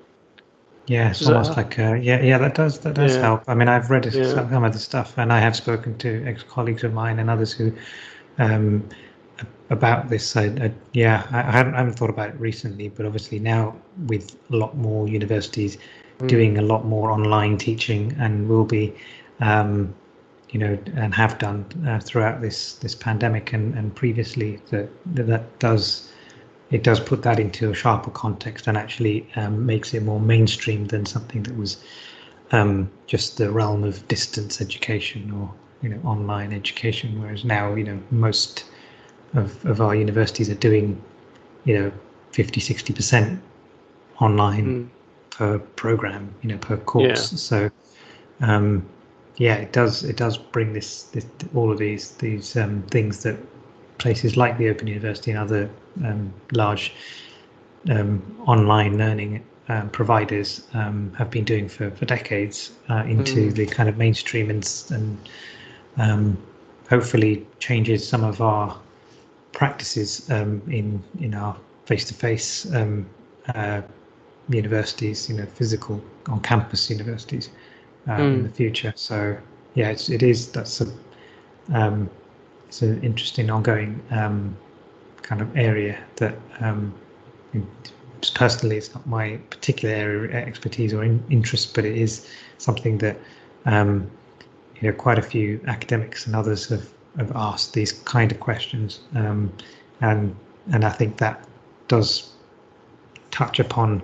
Yeah, 0.87 1.09
it's 1.09 1.27
almost 1.27 1.57
like 1.57 1.77
uh, 1.77 1.95
yeah, 1.95 2.21
yeah. 2.21 2.37
That 2.37 2.55
does 2.55 2.79
that 2.79 2.95
does 2.95 3.15
yeah. 3.15 3.21
help. 3.21 3.43
I 3.47 3.55
mean, 3.55 3.67
I've 3.67 3.89
read 3.89 4.11
yeah. 4.11 4.33
some 4.33 4.63
of 4.63 4.71
the 4.71 4.79
stuff, 4.79 5.17
and 5.17 5.33
I 5.33 5.39
have 5.39 5.55
spoken 5.55 5.97
to 5.97 6.25
ex 6.25 6.43
colleagues 6.43 6.85
of 6.85 6.93
mine 6.93 7.19
and 7.19 7.29
others 7.29 7.51
who 7.51 7.73
um, 8.37 8.87
about 9.69 10.09
this. 10.09 10.35
I, 10.35 10.45
I 10.45 10.71
yeah, 10.93 11.27
I, 11.31 11.39
I, 11.39 11.51
haven't, 11.51 11.75
I 11.75 11.77
haven't 11.79 11.93
thought 11.93 12.09
about 12.09 12.29
it 12.29 12.39
recently, 12.39 12.89
but 12.89 13.05
obviously 13.05 13.39
now 13.39 13.75
with 14.07 14.35
a 14.51 14.55
lot 14.55 14.75
more 14.75 15.07
universities 15.07 15.77
mm. 16.19 16.27
doing 16.27 16.57
a 16.57 16.61
lot 16.61 16.85
more 16.85 17.11
online 17.11 17.57
teaching, 17.57 18.15
and 18.19 18.49
will 18.49 18.65
be, 18.65 18.93
um, 19.39 19.93
you 20.49 20.59
know, 20.59 20.77
and 20.95 21.13
have 21.13 21.37
done 21.37 21.65
uh, 21.87 21.99
throughout 21.99 22.41
this 22.41 22.75
this 22.75 22.95
pandemic 22.95 23.53
and 23.53 23.75
and 23.75 23.95
previously, 23.95 24.59
that 24.69 24.89
that 25.05 25.59
does 25.59 26.09
it 26.71 26.83
does 26.83 26.99
put 26.99 27.23
that 27.23 27.39
into 27.39 27.71
a 27.71 27.73
sharper 27.73 28.11
context 28.11 28.67
and 28.67 28.77
actually 28.77 29.27
um, 29.35 29.65
makes 29.65 29.93
it 29.93 30.03
more 30.03 30.19
mainstream 30.19 30.85
than 30.85 31.05
something 31.05 31.41
that 31.43 31.57
was 31.57 31.77
um, 32.51 32.89
just 33.07 33.37
the 33.37 33.51
realm 33.51 33.83
of 33.83 34.07
distance 34.07 34.61
education 34.61 35.31
or 35.31 35.51
you 35.81 35.89
know 35.89 35.99
online 36.03 36.53
education. 36.53 37.19
Whereas 37.21 37.43
now, 37.43 37.75
you 37.75 37.83
know, 37.83 37.99
most 38.11 38.65
of, 39.33 39.65
of 39.65 39.81
our 39.81 39.95
universities 39.95 40.49
are 40.49 40.55
doing, 40.55 41.01
you 41.65 41.77
know, 41.77 41.91
50, 42.31 42.61
60% 42.61 43.39
online 44.19 44.65
mm. 44.65 44.89
per 45.29 45.59
program, 45.59 46.33
you 46.41 46.49
know, 46.49 46.57
per 46.57 46.77
course. 46.77 47.31
Yeah. 47.31 47.37
So, 47.37 47.71
um, 48.41 48.87
yeah, 49.37 49.55
it 49.55 49.71
does 49.71 50.03
it 50.03 50.17
does 50.17 50.37
bring 50.37 50.73
this, 50.73 51.03
this 51.03 51.25
all 51.55 51.71
of 51.71 51.77
these 51.77 52.11
these 52.11 52.57
um, 52.57 52.83
things 52.91 53.23
that 53.23 53.37
places 53.97 54.35
like 54.35 54.57
the 54.57 54.69
Open 54.69 54.87
University 54.87 55.31
and 55.31 55.39
other 55.39 55.69
um, 56.03 56.33
large 56.51 56.93
um, 57.89 58.21
online 58.45 58.97
learning 58.97 59.43
um, 59.69 59.89
providers 59.91 60.63
um, 60.73 61.13
have 61.17 61.29
been 61.29 61.45
doing 61.45 61.69
for, 61.69 61.91
for 61.91 62.05
decades 62.05 62.71
uh, 62.89 63.03
into 63.07 63.49
mm. 63.49 63.53
the 63.53 63.65
kind 63.65 63.87
of 63.87 63.97
mainstream 63.97 64.49
and, 64.49 64.83
and 64.89 65.29
um, 65.97 66.37
hopefully 66.89 67.45
changes 67.59 68.07
some 68.07 68.23
of 68.23 68.41
our 68.41 68.77
practices 69.59 70.09
um, 70.31 70.61
in 70.71 71.03
in 71.19 71.33
our 71.35 71.53
face-to-face 71.85 72.73
um, 72.73 73.05
uh, 73.55 73.81
universities, 74.47 75.29
you 75.29 75.35
know, 75.35 75.45
physical 75.45 76.01
on-campus 76.29 76.89
universities 76.89 77.49
uh, 78.07 78.11
mm. 78.11 78.35
in 78.35 78.43
the 78.43 78.53
future. 78.61 78.93
So 78.95 79.37
yeah, 79.75 79.89
it's, 79.89 80.07
it 80.09 80.23
is 80.23 80.49
that's 80.53 80.79
a 80.79 80.87
um, 81.73 82.09
it's 82.69 82.81
an 82.81 83.03
interesting 83.03 83.49
ongoing 83.49 84.01
um, 84.11 84.55
kind 85.23 85.41
of 85.41 85.47
area 85.57 85.97
that 86.15 86.35
um, 86.61 86.93
personally 88.35 88.77
it's 88.77 88.93
not 88.95 89.05
my 89.07 89.25
particular 89.49 89.93
area 89.93 90.41
of 90.41 90.47
expertise 90.47 90.93
or 90.93 91.03
in, 91.03 91.21
interest, 91.29 91.75
but 91.75 91.83
it 91.83 91.97
is 91.97 92.25
something 92.59 92.97
that 92.99 93.17
um, 93.65 94.09
you 94.79 94.89
know 94.89 94.95
quite 94.95 95.19
a 95.19 95.27
few 95.33 95.59
academics 95.67 96.27
and 96.27 96.33
others 96.33 96.69
have 96.69 96.87
have 97.17 97.31
asked 97.35 97.73
these 97.73 97.91
kind 97.91 98.31
of 98.31 98.39
questions, 98.39 99.01
um, 99.15 99.51
and 100.01 100.35
and 100.71 100.85
I 100.85 100.89
think 100.89 101.17
that 101.17 101.47
does 101.87 102.29
touch 103.31 103.59
upon 103.59 104.01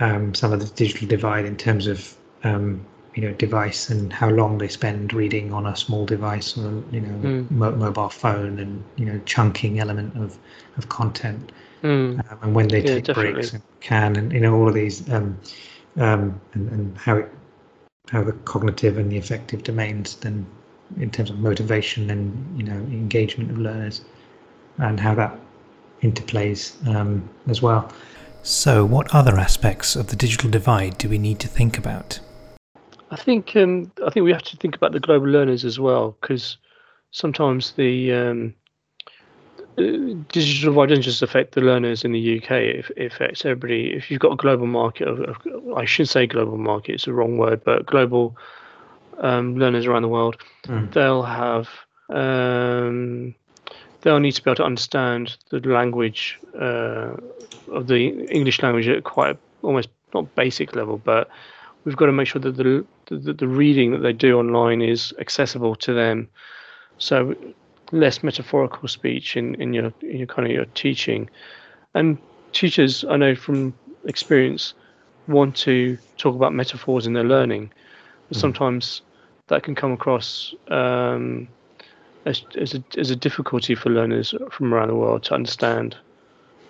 um, 0.00 0.34
some 0.34 0.52
of 0.52 0.60
the 0.60 0.66
digital 0.74 1.08
divide 1.08 1.44
in 1.44 1.56
terms 1.56 1.86
of 1.86 2.16
um, 2.44 2.84
you 3.14 3.22
know 3.22 3.32
device 3.34 3.90
and 3.90 4.12
how 4.12 4.28
long 4.28 4.58
they 4.58 4.68
spend 4.68 5.12
reading 5.12 5.52
on 5.52 5.66
a 5.66 5.76
small 5.76 6.06
device 6.06 6.56
or 6.56 6.82
you 6.90 7.00
know 7.00 7.28
mm. 7.28 7.50
mo- 7.50 7.74
mobile 7.74 8.08
phone 8.08 8.58
and 8.58 8.82
you 8.96 9.04
know 9.04 9.20
chunking 9.26 9.80
element 9.80 10.16
of 10.16 10.38
of 10.76 10.88
content 10.88 11.52
mm. 11.82 12.18
um, 12.30 12.38
and 12.42 12.54
when 12.54 12.68
they 12.68 12.80
yeah, 12.80 12.94
take 12.94 13.04
definitely. 13.04 13.32
breaks 13.32 13.52
and 13.52 13.62
can 13.80 14.16
and 14.16 14.32
you 14.32 14.40
know 14.40 14.54
all 14.54 14.68
of 14.68 14.74
these 14.74 15.08
um, 15.12 15.38
um, 15.96 16.40
and, 16.54 16.70
and 16.70 16.98
how 16.98 17.16
it 17.16 17.30
how 18.10 18.22
the 18.22 18.32
cognitive 18.44 18.96
and 18.96 19.10
the 19.10 19.18
affective 19.18 19.62
domains 19.62 20.16
then 20.16 20.46
in 20.98 21.10
terms 21.10 21.30
of 21.30 21.38
motivation 21.38 22.10
and 22.10 22.58
you 22.58 22.64
know 22.64 22.72
engagement 22.72 23.50
of 23.50 23.58
learners, 23.58 24.02
and 24.78 24.98
how 24.98 25.14
that 25.14 25.38
interplays 26.02 26.74
um, 26.94 27.28
as 27.48 27.60
well. 27.62 27.90
So, 28.42 28.84
what 28.84 29.14
other 29.14 29.38
aspects 29.38 29.96
of 29.96 30.06
the 30.08 30.16
digital 30.16 30.50
divide 30.50 30.96
do 30.98 31.08
we 31.08 31.18
need 31.18 31.38
to 31.40 31.48
think 31.48 31.76
about? 31.76 32.20
I 33.10 33.16
think 33.16 33.54
um, 33.56 33.90
I 34.06 34.10
think 34.10 34.24
we 34.24 34.32
have 34.32 34.42
to 34.44 34.56
think 34.56 34.76
about 34.76 34.92
the 34.92 35.00
global 35.00 35.26
learners 35.26 35.64
as 35.64 35.78
well 35.78 36.16
because 36.20 36.56
sometimes 37.10 37.72
the 37.72 38.12
um, 38.12 38.54
digital 39.76 40.72
divide 40.72 40.88
doesn't 40.88 41.02
just 41.02 41.22
affect 41.22 41.54
the 41.54 41.60
learners 41.60 42.04
in 42.04 42.12
the 42.12 42.38
UK. 42.38 42.50
It, 42.50 42.86
it 42.96 43.12
affects 43.12 43.44
everybody. 43.44 43.92
If 43.92 44.10
you've 44.10 44.20
got 44.20 44.32
a 44.32 44.36
global 44.36 44.66
market, 44.66 45.08
of, 45.08 45.20
of, 45.20 45.36
I 45.76 45.84
should 45.84 46.08
say 46.08 46.26
global 46.26 46.58
market. 46.58 46.94
It's 46.94 47.04
the 47.04 47.12
wrong 47.12 47.36
word, 47.36 47.62
but 47.64 47.86
global 47.86 48.36
um, 49.20 49.56
learners 49.56 49.86
around 49.86 50.02
the 50.02 50.08
world, 50.08 50.36
mm. 50.64 50.92
they'll 50.92 51.22
have 51.22 51.68
um, 52.08 53.34
they'll 54.02 54.20
need 54.20 54.32
to 54.32 54.42
be 54.42 54.50
able 54.50 54.56
to 54.56 54.64
understand 54.64 55.36
the 55.50 55.60
language 55.60 56.38
uh, 56.58 57.14
of 57.70 57.86
the 57.86 58.26
English 58.26 58.62
language 58.62 58.88
at 58.88 59.04
quite 59.04 59.38
almost 59.62 59.88
not 60.14 60.34
basic 60.34 60.74
level, 60.74 60.98
but 60.98 61.28
we've 61.84 61.96
got 61.96 62.06
to 62.06 62.12
make 62.12 62.26
sure 62.26 62.40
that 62.40 62.56
the, 62.56 62.84
the 63.06 63.32
the 63.32 63.48
reading 63.48 63.92
that 63.92 63.98
they 63.98 64.12
do 64.12 64.38
online 64.38 64.82
is 64.82 65.14
accessible 65.18 65.74
to 65.76 65.92
them. 65.92 66.28
So 66.98 67.34
less 67.92 68.22
metaphorical 68.22 68.88
speech 68.88 69.36
in, 69.36 69.60
in 69.60 69.72
your 69.72 69.92
in 70.02 70.18
your 70.18 70.26
kind 70.26 70.46
of 70.46 70.52
your 70.52 70.66
teaching. 70.66 71.28
And 71.94 72.18
teachers, 72.52 73.04
I 73.04 73.16
know 73.16 73.34
from 73.34 73.74
experience, 74.04 74.74
want 75.26 75.56
to 75.56 75.98
talk 76.16 76.34
about 76.34 76.54
metaphors 76.54 77.06
in 77.06 77.12
their 77.14 77.24
learning. 77.24 77.72
But 78.28 78.38
mm. 78.38 78.40
sometimes 78.40 79.02
that 79.50 79.62
can 79.62 79.74
come 79.74 79.92
across 79.92 80.54
um, 80.68 81.46
as, 82.24 82.42
as, 82.58 82.74
a, 82.74 82.82
as 82.98 83.10
a 83.10 83.16
difficulty 83.16 83.74
for 83.74 83.90
learners 83.90 84.34
from 84.50 84.72
around 84.72 84.88
the 84.88 84.94
world 84.94 85.22
to 85.24 85.34
understand. 85.34 85.96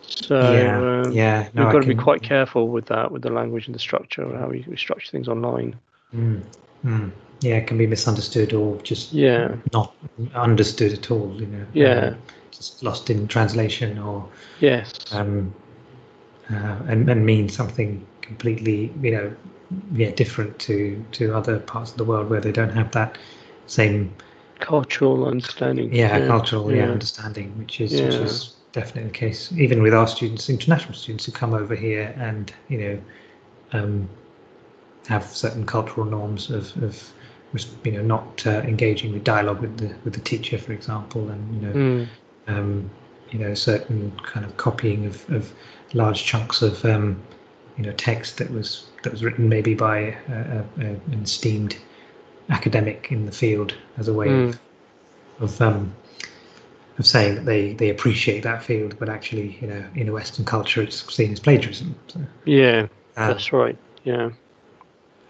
So 0.02 0.52
yeah, 0.52 1.04
um, 1.06 1.12
yeah. 1.12 1.48
No, 1.54 1.64
we've 1.64 1.72
got 1.72 1.78
I 1.78 1.80
to 1.80 1.86
can... 1.86 1.96
be 1.96 2.02
quite 2.02 2.22
careful 2.22 2.68
with 2.68 2.86
that, 2.86 3.12
with 3.12 3.22
the 3.22 3.30
language 3.30 3.66
and 3.66 3.74
the 3.74 3.78
structure, 3.78 4.36
how 4.36 4.48
we, 4.48 4.64
we 4.68 4.76
structure 4.76 5.10
things 5.10 5.28
online. 5.28 5.78
Mm. 6.14 6.42
Mm 6.84 7.12
yeah, 7.40 7.56
it 7.56 7.66
can 7.66 7.78
be 7.78 7.86
misunderstood 7.86 8.52
or 8.52 8.76
just 8.82 9.12
yeah 9.12 9.54
not 9.72 9.94
understood 10.34 10.92
at 10.92 11.10
all. 11.10 11.34
You 11.40 11.46
know, 11.46 11.66
yeah, 11.72 12.06
um, 12.08 12.18
just 12.50 12.82
lost 12.82 13.08
in 13.08 13.26
translation 13.28 13.98
or 13.98 14.28
yes, 14.60 14.92
um, 15.12 15.54
uh, 16.50 16.78
and 16.86 17.08
and 17.08 17.24
mean 17.24 17.48
something 17.48 18.06
completely 18.30 18.92
you 19.02 19.10
know 19.10 19.26
yeah 19.92 20.10
different 20.22 20.58
to 20.66 21.04
to 21.12 21.34
other 21.40 21.58
parts 21.72 21.90
of 21.92 21.96
the 21.96 22.04
world 22.04 22.30
where 22.30 22.40
they 22.40 22.52
don't 22.52 22.76
have 22.80 22.90
that 22.92 23.18
same 23.66 24.12
cultural 24.60 25.26
understanding. 25.26 25.92
Yeah, 25.92 26.18
yeah. 26.18 26.26
cultural 26.26 26.70
yeah. 26.70 26.84
yeah. 26.84 26.92
understanding, 26.92 27.56
which 27.58 27.80
is 27.80 27.92
yeah. 27.92 28.04
which 28.04 28.14
is 28.14 28.56
definitely 28.72 29.10
the 29.10 29.18
case. 29.18 29.50
Even 29.52 29.82
with 29.82 29.94
our 29.94 30.06
students, 30.06 30.48
international 30.48 30.94
students 30.94 31.24
who 31.24 31.32
come 31.32 31.54
over 31.54 31.74
here 31.74 32.14
and 32.18 32.52
you 32.68 32.78
know 32.78 33.00
um, 33.72 34.08
have 35.08 35.24
certain 35.24 35.66
cultural 35.66 36.06
norms 36.06 36.50
of, 36.50 36.76
of 36.82 37.12
you 37.84 37.92
know 37.92 38.02
not 38.02 38.46
uh, 38.46 38.60
engaging 38.72 39.12
with 39.12 39.24
dialogue 39.24 39.60
with 39.60 39.76
the 39.78 39.92
with 40.04 40.14
the 40.14 40.20
teacher, 40.20 40.58
for 40.58 40.72
example, 40.72 41.28
and 41.30 41.54
you 41.54 41.60
know 41.66 41.74
mm. 41.74 42.08
um, 42.46 42.90
you 43.30 43.38
know 43.38 43.54
certain 43.54 44.12
kind 44.22 44.44
of 44.46 44.56
copying 44.56 45.06
of, 45.06 45.28
of 45.30 45.52
large 45.94 46.24
chunks 46.24 46.62
of 46.62 46.84
um, 46.84 47.20
you 47.80 47.86
know 47.86 47.92
text 47.92 48.36
that 48.36 48.50
was 48.50 48.84
that 49.02 49.10
was 49.10 49.24
written 49.24 49.48
maybe 49.48 49.74
by 49.74 49.98
a, 50.28 50.64
a, 50.78 50.82
an 50.82 51.20
esteemed 51.22 51.78
academic 52.50 53.08
in 53.10 53.24
the 53.24 53.32
field 53.32 53.74
as 53.96 54.06
a 54.06 54.12
way 54.12 54.28
mm. 54.28 54.48
of 54.48 54.60
of 55.40 55.62
um, 55.62 55.94
of 56.98 57.06
saying 57.06 57.36
that 57.36 57.46
they 57.46 57.72
they 57.72 57.88
appreciate 57.88 58.42
that 58.42 58.62
field, 58.62 58.98
but 58.98 59.08
actually 59.08 59.56
you 59.62 59.66
know 59.66 59.82
in 59.94 60.08
a 60.10 60.12
Western 60.12 60.44
culture 60.44 60.82
it's 60.82 61.14
seen 61.14 61.32
as 61.32 61.40
plagiarism. 61.40 61.94
So, 62.08 62.20
yeah, 62.44 62.86
um, 63.16 63.28
that's 63.28 63.50
right. 63.50 63.78
Yeah 64.04 64.30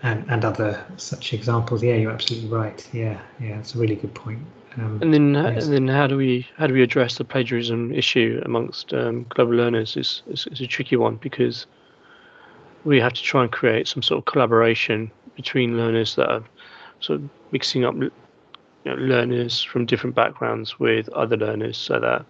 and, 0.03 0.25
and 0.31 0.45
other 0.45 0.83
such 0.97 1.33
examples. 1.33 1.83
Yeah, 1.83 1.95
you're 1.95 2.11
absolutely 2.11 2.49
right. 2.49 2.89
Yeah, 2.93 3.21
yeah, 3.39 3.59
it's 3.59 3.75
a 3.75 3.79
really 3.79 3.97
good 3.97 4.15
point. 4.15 4.41
Um, 4.77 4.99
and 5.03 5.13
then, 5.13 5.35
yes. 5.35 5.65
and 5.65 5.75
then, 5.75 5.89
how 5.89 6.07
do 6.07 6.17
we 6.17 6.49
how 6.57 6.67
do 6.67 6.75
we 6.75 6.83
address 6.83 7.19
the 7.19 7.25
plagiarism 7.25 7.93
issue 7.93 8.41
amongst 8.45 8.95
um, 8.95 9.27
global 9.29 9.55
learners? 9.55 9.97
Is, 9.97 10.23
is 10.29 10.47
is 10.47 10.61
a 10.61 10.67
tricky 10.67 10.97
one 10.97 11.17
because 11.17 11.67
we 12.85 13.01
have 13.01 13.13
to 13.13 13.23
try 13.23 13.43
and 13.43 13.53
create 13.53 13.89
some 13.89 14.03
sort 14.03 14.19
of 14.19 14.25
collaboration 14.25 15.11
between 15.37 15.77
learners 15.77 16.17
that 16.17 16.29
are 16.29 16.45
sort 17.01 17.21
of 17.21 17.29
mixing 17.53 17.85
up 17.85 17.95
you 17.95 18.11
know, 18.85 18.95
learners 18.95 19.63
from 19.63 19.87
different 19.87 20.15
backgrounds 20.15 20.79
with 20.79 21.09
other 21.11 21.37
learners, 21.37 21.77
so 21.77 22.01
that 22.01 22.25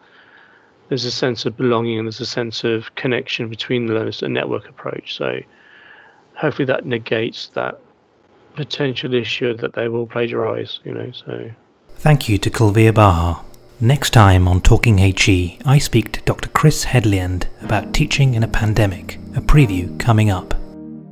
there's 0.88 1.04
a 1.04 1.10
sense 1.10 1.46
of 1.46 1.56
belonging 1.56 1.98
and 1.98 2.06
there's 2.06 2.20
a 2.20 2.26
sense 2.26 2.64
of 2.64 2.94
connection 2.96 3.48
between 3.48 3.86
the 3.86 3.94
learners, 3.94 4.22
a 4.22 4.28
network 4.28 4.68
approach. 4.68 5.14
So 5.16 5.40
hopefully 6.34 6.66
that 6.66 6.84
negates 6.84 7.48
that 7.54 7.80
potential 8.56 9.14
issue 9.14 9.56
that 9.56 9.74
they 9.74 9.88
will 9.88 10.06
plagiarize, 10.06 10.80
you 10.84 10.92
know, 10.92 11.12
so. 11.12 11.50
Thank 11.96 12.28
you 12.28 12.38
to 12.38 12.50
Kulveer 12.50 12.94
Baha. 12.94 13.49
Next 13.82 14.10
time 14.10 14.46
on 14.46 14.60
Talking 14.60 14.98
HE, 14.98 15.58
I 15.64 15.78
speak 15.78 16.12
to 16.12 16.20
Dr. 16.24 16.50
Chris 16.50 16.84
Headleand 16.84 17.46
about 17.62 17.94
teaching 17.94 18.34
in 18.34 18.42
a 18.42 18.48
pandemic, 18.48 19.14
a 19.34 19.40
preview 19.40 19.98
coming 19.98 20.28
up. 20.28 20.52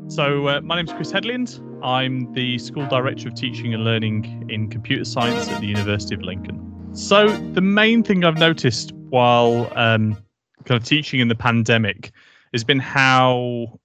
So, 0.08 0.48
uh, 0.48 0.60
my 0.60 0.76
name 0.76 0.84
is 0.84 0.92
Chris 0.92 1.10
Headleand. 1.10 1.62
I'm 1.82 2.30
the 2.34 2.58
School 2.58 2.86
Director 2.86 3.28
of 3.28 3.34
Teaching 3.34 3.72
and 3.72 3.84
Learning 3.84 4.44
in 4.50 4.68
Computer 4.68 5.06
Science 5.06 5.48
at 5.48 5.62
the 5.62 5.66
University 5.66 6.14
of 6.14 6.20
Lincoln. 6.20 6.90
So, 6.92 7.28
the 7.54 7.62
main 7.62 8.02
thing 8.02 8.22
I've 8.22 8.36
noticed 8.36 8.92
while 8.92 9.72
um, 9.74 10.22
kind 10.66 10.78
of 10.78 10.84
teaching 10.84 11.20
in 11.20 11.28
the 11.28 11.34
pandemic 11.34 12.12
has 12.52 12.64
been 12.64 12.80
how 12.80 13.80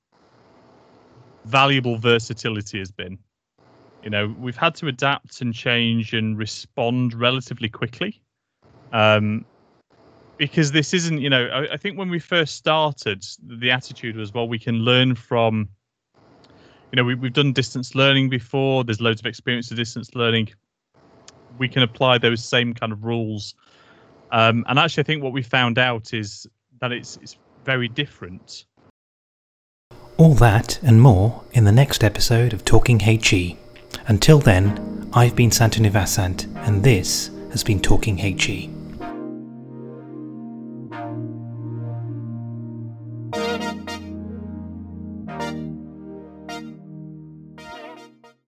valuable 1.46 1.98
versatility 1.98 2.80
has 2.80 2.92
been. 2.92 3.18
You 4.04 4.10
know, 4.10 4.36
we've 4.38 4.58
had 4.58 4.76
to 4.76 4.88
adapt 4.88 5.40
and 5.40 5.54
change 5.54 6.14
and 6.14 6.38
respond 6.38 7.14
relatively 7.14 7.70
quickly. 7.70 8.20
Um, 8.94 9.46
because 10.38 10.72
this 10.72 10.94
isn't, 10.94 11.20
you 11.20 11.30
know, 11.30 11.46
I, 11.48 11.74
I, 11.74 11.78
think 11.78 11.98
when 11.98 12.10
we 12.10 12.20
first 12.20 12.56
started, 12.56 13.26
the 13.44 13.72
attitude 13.72 14.16
was, 14.16 14.34
well, 14.34 14.48
we 14.48 14.60
can 14.60 14.76
learn 14.80 15.16
from, 15.16 15.68
you 16.92 16.98
know, 16.98 17.04
we, 17.04 17.16
we've 17.16 17.34
done 17.34 17.54
distance 17.54 17.96
learning 17.96 18.30
before. 18.30 18.84
There's 18.84 19.02
loads 19.02 19.20
of 19.20 19.26
experience 19.26 19.72
of 19.72 19.78
distance 19.78 20.14
learning. 20.16 20.50
We 21.58 21.68
can 21.68 21.84
apply 21.84 22.20
those 22.20 22.44
same 22.44 22.74
kind 22.74 22.92
of 22.92 23.04
rules. 23.04 23.56
Um, 24.32 24.66
and 24.68 24.80
actually, 24.80 25.04
I 25.04 25.06
think 25.06 25.24
what 25.24 25.34
we 25.34 25.44
found 25.44 25.78
out 25.78 26.14
is 26.14 26.48
that 26.82 26.92
it's 26.92 27.18
it's 27.22 27.38
very 27.66 27.88
different. 27.88 28.66
All 30.18 30.34
that 30.36 30.82
and 30.84 31.02
more 31.02 31.44
in 31.54 31.64
the 31.64 31.72
next 31.72 32.04
episode 32.04 32.54
of 32.54 32.66
Talking 32.66 33.00
HE. 33.00 33.58
Until 34.08 34.40
then, 34.40 35.10
I've 35.14 35.36
been 35.36 35.52
Santanu 35.52 35.92
Vasant, 35.92 36.46
and 36.68 36.84
this 36.84 37.30
has 37.52 37.64
been 37.64 37.80
Talking 37.80 38.18
HE. 38.18 38.73